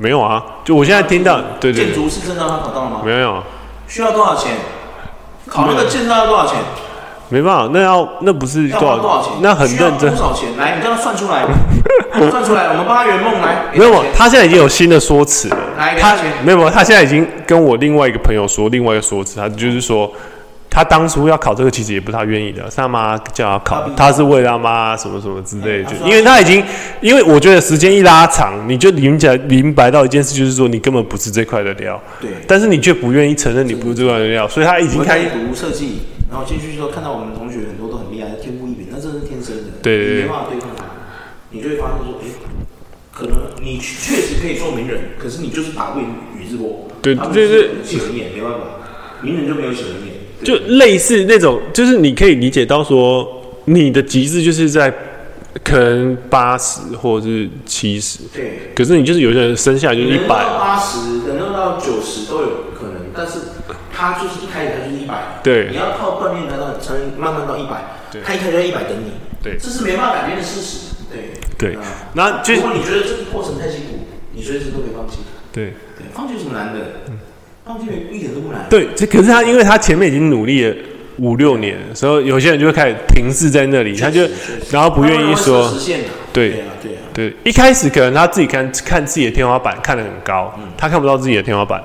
[0.00, 1.86] 没有啊，就我现在听到，对对。
[1.86, 3.00] 建筑师证照他考到了吗？
[3.04, 3.42] 没有。
[3.86, 4.52] 需要多少钱？
[5.46, 6.56] 考那个证照要多少钱？
[7.30, 9.32] 没办法，那要那不是多少多少钱？
[9.40, 10.10] 那很认真。
[10.14, 10.48] 多少钱？
[10.56, 11.44] 来，你叫他算出来。
[12.30, 13.66] 算出来，我们帮他圆梦来。
[13.76, 15.56] 没有，他现在已经有新的说辞了。
[15.76, 20.10] 来，他没有，他现在已经跟我另外一个朋友说另外一个说辞，他就是说，
[20.70, 26.62] 他当初要考这个其实也不是他愿意的，是他妈叫他考，他是为了他妈什么什么之类的，就因为他已经，
[27.00, 32.00] 因为我觉得时间一拉长，你就明白明白到一件事，就是说你根本不是这块的料。
[32.20, 32.30] 对。
[32.46, 36.00] 但是你却不愿意承认你不是这块的料，所以他已经开始读设计。
[36.30, 40.84] 然后进去之后，看到我们同学很多都很厉害，天赋异禀，那真的是天生的，对对对，你没办法对抗他，
[41.48, 42.28] 你就会发现说，哎，
[43.10, 46.06] 可能你确实可以做名人，可是你就是打不赢
[46.36, 48.58] 宇智波，对对对，写轮眼没办法，
[49.22, 54.92] 名人就没有写人眼，就类似那种，就是你可以理解到说，你的极致就是在
[55.64, 63.38] 可能八十或者是七十，对，可是你就是有些人生下来就是一百，八十，等到九十都有可能，但是。
[64.00, 69.10] 他就是一开始他就是一百，对，你要靠锻炼来到才能慢慢到一百，对，他一开始就一百等你，
[69.42, 71.76] 对，这是没办法改变的事实，对，对，
[72.12, 75.18] 那就如果你觉得这个过程太辛苦，你随时都可以放弃，
[75.50, 76.78] 对，对，放弃有什么难的？
[77.68, 80.74] 嗯，放弃一点都不难，对，这可是他，因为他前面已经努力了
[81.18, 84.22] 五六年，所以有些人就会开始停滞在那里，他就
[84.70, 85.70] 然后不愿意说，
[86.32, 91.82] 对，对啊，对啊，对，一开始可能他自己看看自己的天花板看得很高，他看不到自己的天花板。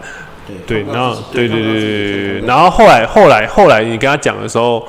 [0.68, 4.86] 对，然后对对对对对，然后后来后来后来你跟他讲的时候，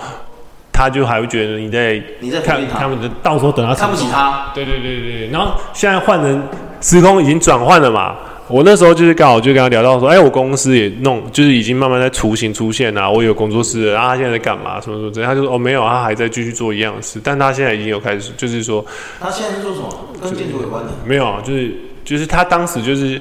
[0.72, 4.50] 他就还会觉得你在你在看他们的，到时候等他看不起他。
[4.52, 6.42] 对对对对，然后现在换成
[6.80, 8.16] 时空已经转换了嘛，
[8.48, 14.80] 我那时候就是刚好就跟他聊到说，哎，我公司也弄，就是已经慢慢在雏形出现啊，我有工作室，然后他现在在干嘛？
[14.80, 18.84] 什么什么之类，他就说哦没有，他还在继续做一样的事，但他现在已经有开始，就是说
[19.20, 19.88] 他现在是做什么？
[20.22, 20.90] 跟建筑有关的？
[21.04, 21.72] 没有啊，就是。
[22.04, 23.18] 就是他当时就是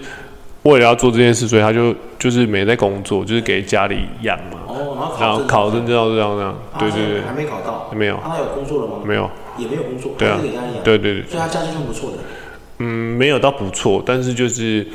[0.63, 4.59] 为了要做这件事，所以他就就是没在工作，就是给家里养嘛。
[4.67, 8.19] 哦，然后考证照这样这样，对对对，还没考到，没有。
[8.21, 8.95] 他有工作了吗？
[9.05, 10.11] 没有，也没有工作。
[10.17, 10.38] 对啊，
[10.84, 12.17] 对对对，所以他家境算不错的。
[12.80, 14.86] 嗯，没有到不错，但是就是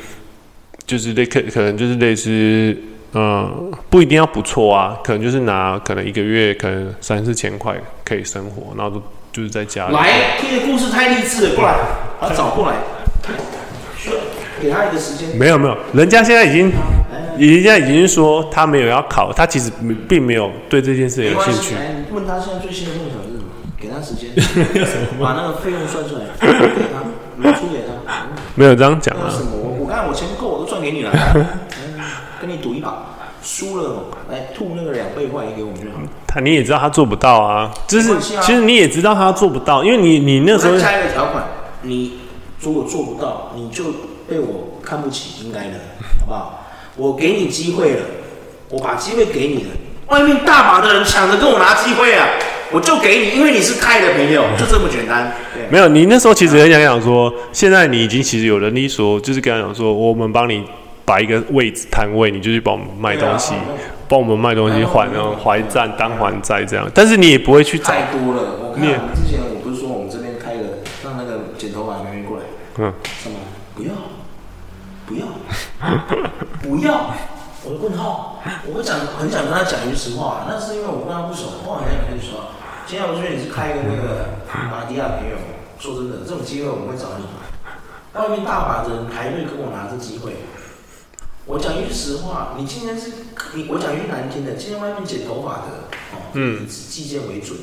[0.89, 2.75] 就是类可可能就是类似，
[3.13, 9.93] 嗯，不一定要不错啊，可能就是拿可能一个月可能三四千块可以生活，然后就就是在家里。
[9.93, 11.75] 来，听的故事太励志了，过来，
[12.19, 12.77] 把他找过来，
[14.59, 15.37] 给他一个时间。
[15.37, 16.71] 没有没有，人家现在已经，
[17.37, 19.71] 人家已经说他没有要考，他其实
[20.07, 21.75] 并没有对这件事有兴趣。
[22.11, 23.38] 问他现在最新的梦想是？
[23.79, 24.29] 给他时间，
[25.19, 27.03] 把那个费用算出来，给他，
[27.37, 28.27] 你出给他。
[28.55, 29.29] 没有这样讲啊。
[29.29, 29.51] 什么？
[29.55, 31.11] 我我刚才我钱够，我都赚给你了。
[32.41, 33.03] 跟你赌一把，
[33.41, 35.97] 输了来吐那个两倍换一给我们就好。
[36.27, 41.43] 他你也知道他做不到啊，就是其实你也知道他做不到，因为你你那时候加一个条款，
[41.81, 42.19] 你
[42.61, 43.83] 如果做不到，你就
[44.27, 45.79] 被我看不起，应该的，
[46.21, 46.65] 好不好？
[46.95, 48.05] 我给你机会了，
[48.69, 49.69] 我把机会给你了，
[50.09, 52.27] 外面大把的人抢着跟我拿机会啊。
[52.71, 55.31] 我就给你，因为你是开的朋友，就这么简单。
[55.71, 60.63] 没有，你那时候其实很想讲说，现在你已经其实有能力说，就是跟他讲说，我们帮你
[61.03, 63.55] 摆一个位置摊位，你就去帮我们卖东西，
[64.07, 66.87] 帮我们卖东西还然后还债当还债这样。
[66.93, 67.85] 但是你也不会去找。
[67.85, 68.83] 太多了，我看
[69.15, 72.43] 之前我不是说我们这边开了，让那个剪头发的妹妹过来。
[72.77, 72.93] 嗯。
[73.23, 73.39] 什么？
[73.75, 73.93] 不要，
[75.07, 75.25] 不要，
[76.61, 77.15] 不要。
[77.69, 82.49] 我的问号，我会讲很想跟他讲一句实话，那是因为我跟他不熟，后来才跟你说。
[82.87, 84.41] 今天我觉得你是开一个那个
[84.73, 85.37] 马迪亚朋友，
[85.77, 87.25] 说真的，这种机会我们会找你。
[88.17, 90.37] 外面大把的人排队跟我拿这机会。
[91.45, 95.85] 我讲一句实话，你今天是你，我讲一句难听的，今天外面剪头发的
[96.17, 97.55] 哦，以计件为准。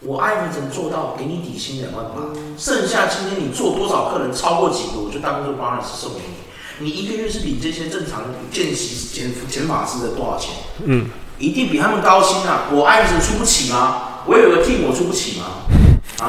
[0.00, 6.34] 我艾弗森做到给你底薪两万八，剩下今天你做多少客人超过几个，我就当做 bonus 送给你。
[6.78, 10.50] 你一个月是比这些正常见习剪剪发师的多少钱？
[10.84, 11.06] 嗯，
[11.38, 12.64] 一定比他们高薪啊！
[12.70, 14.22] 我案子出不起吗？
[14.26, 15.46] 我有个 team，我出不起吗？
[16.20, 16.28] 啊，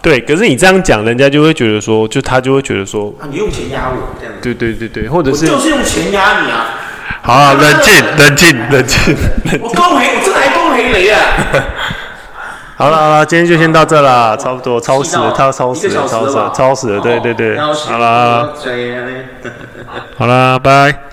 [0.00, 4.40] 对，可是你这样讲，人家就会觉得说，就他就会觉得说，啊，你用钱压我这样子。
[4.40, 6.78] 对对对对，或者是就是用钱压你啊！
[7.22, 9.16] 好啊，冷静冷静冷静。
[9.60, 11.20] 我高黑，我真的还高黑雷啊！
[12.80, 18.54] 好了好了，今天就先到这啦，差不多超时了，超超时了，超时了，超时了，对对对，好了好了，
[20.16, 21.09] 好了， 拜。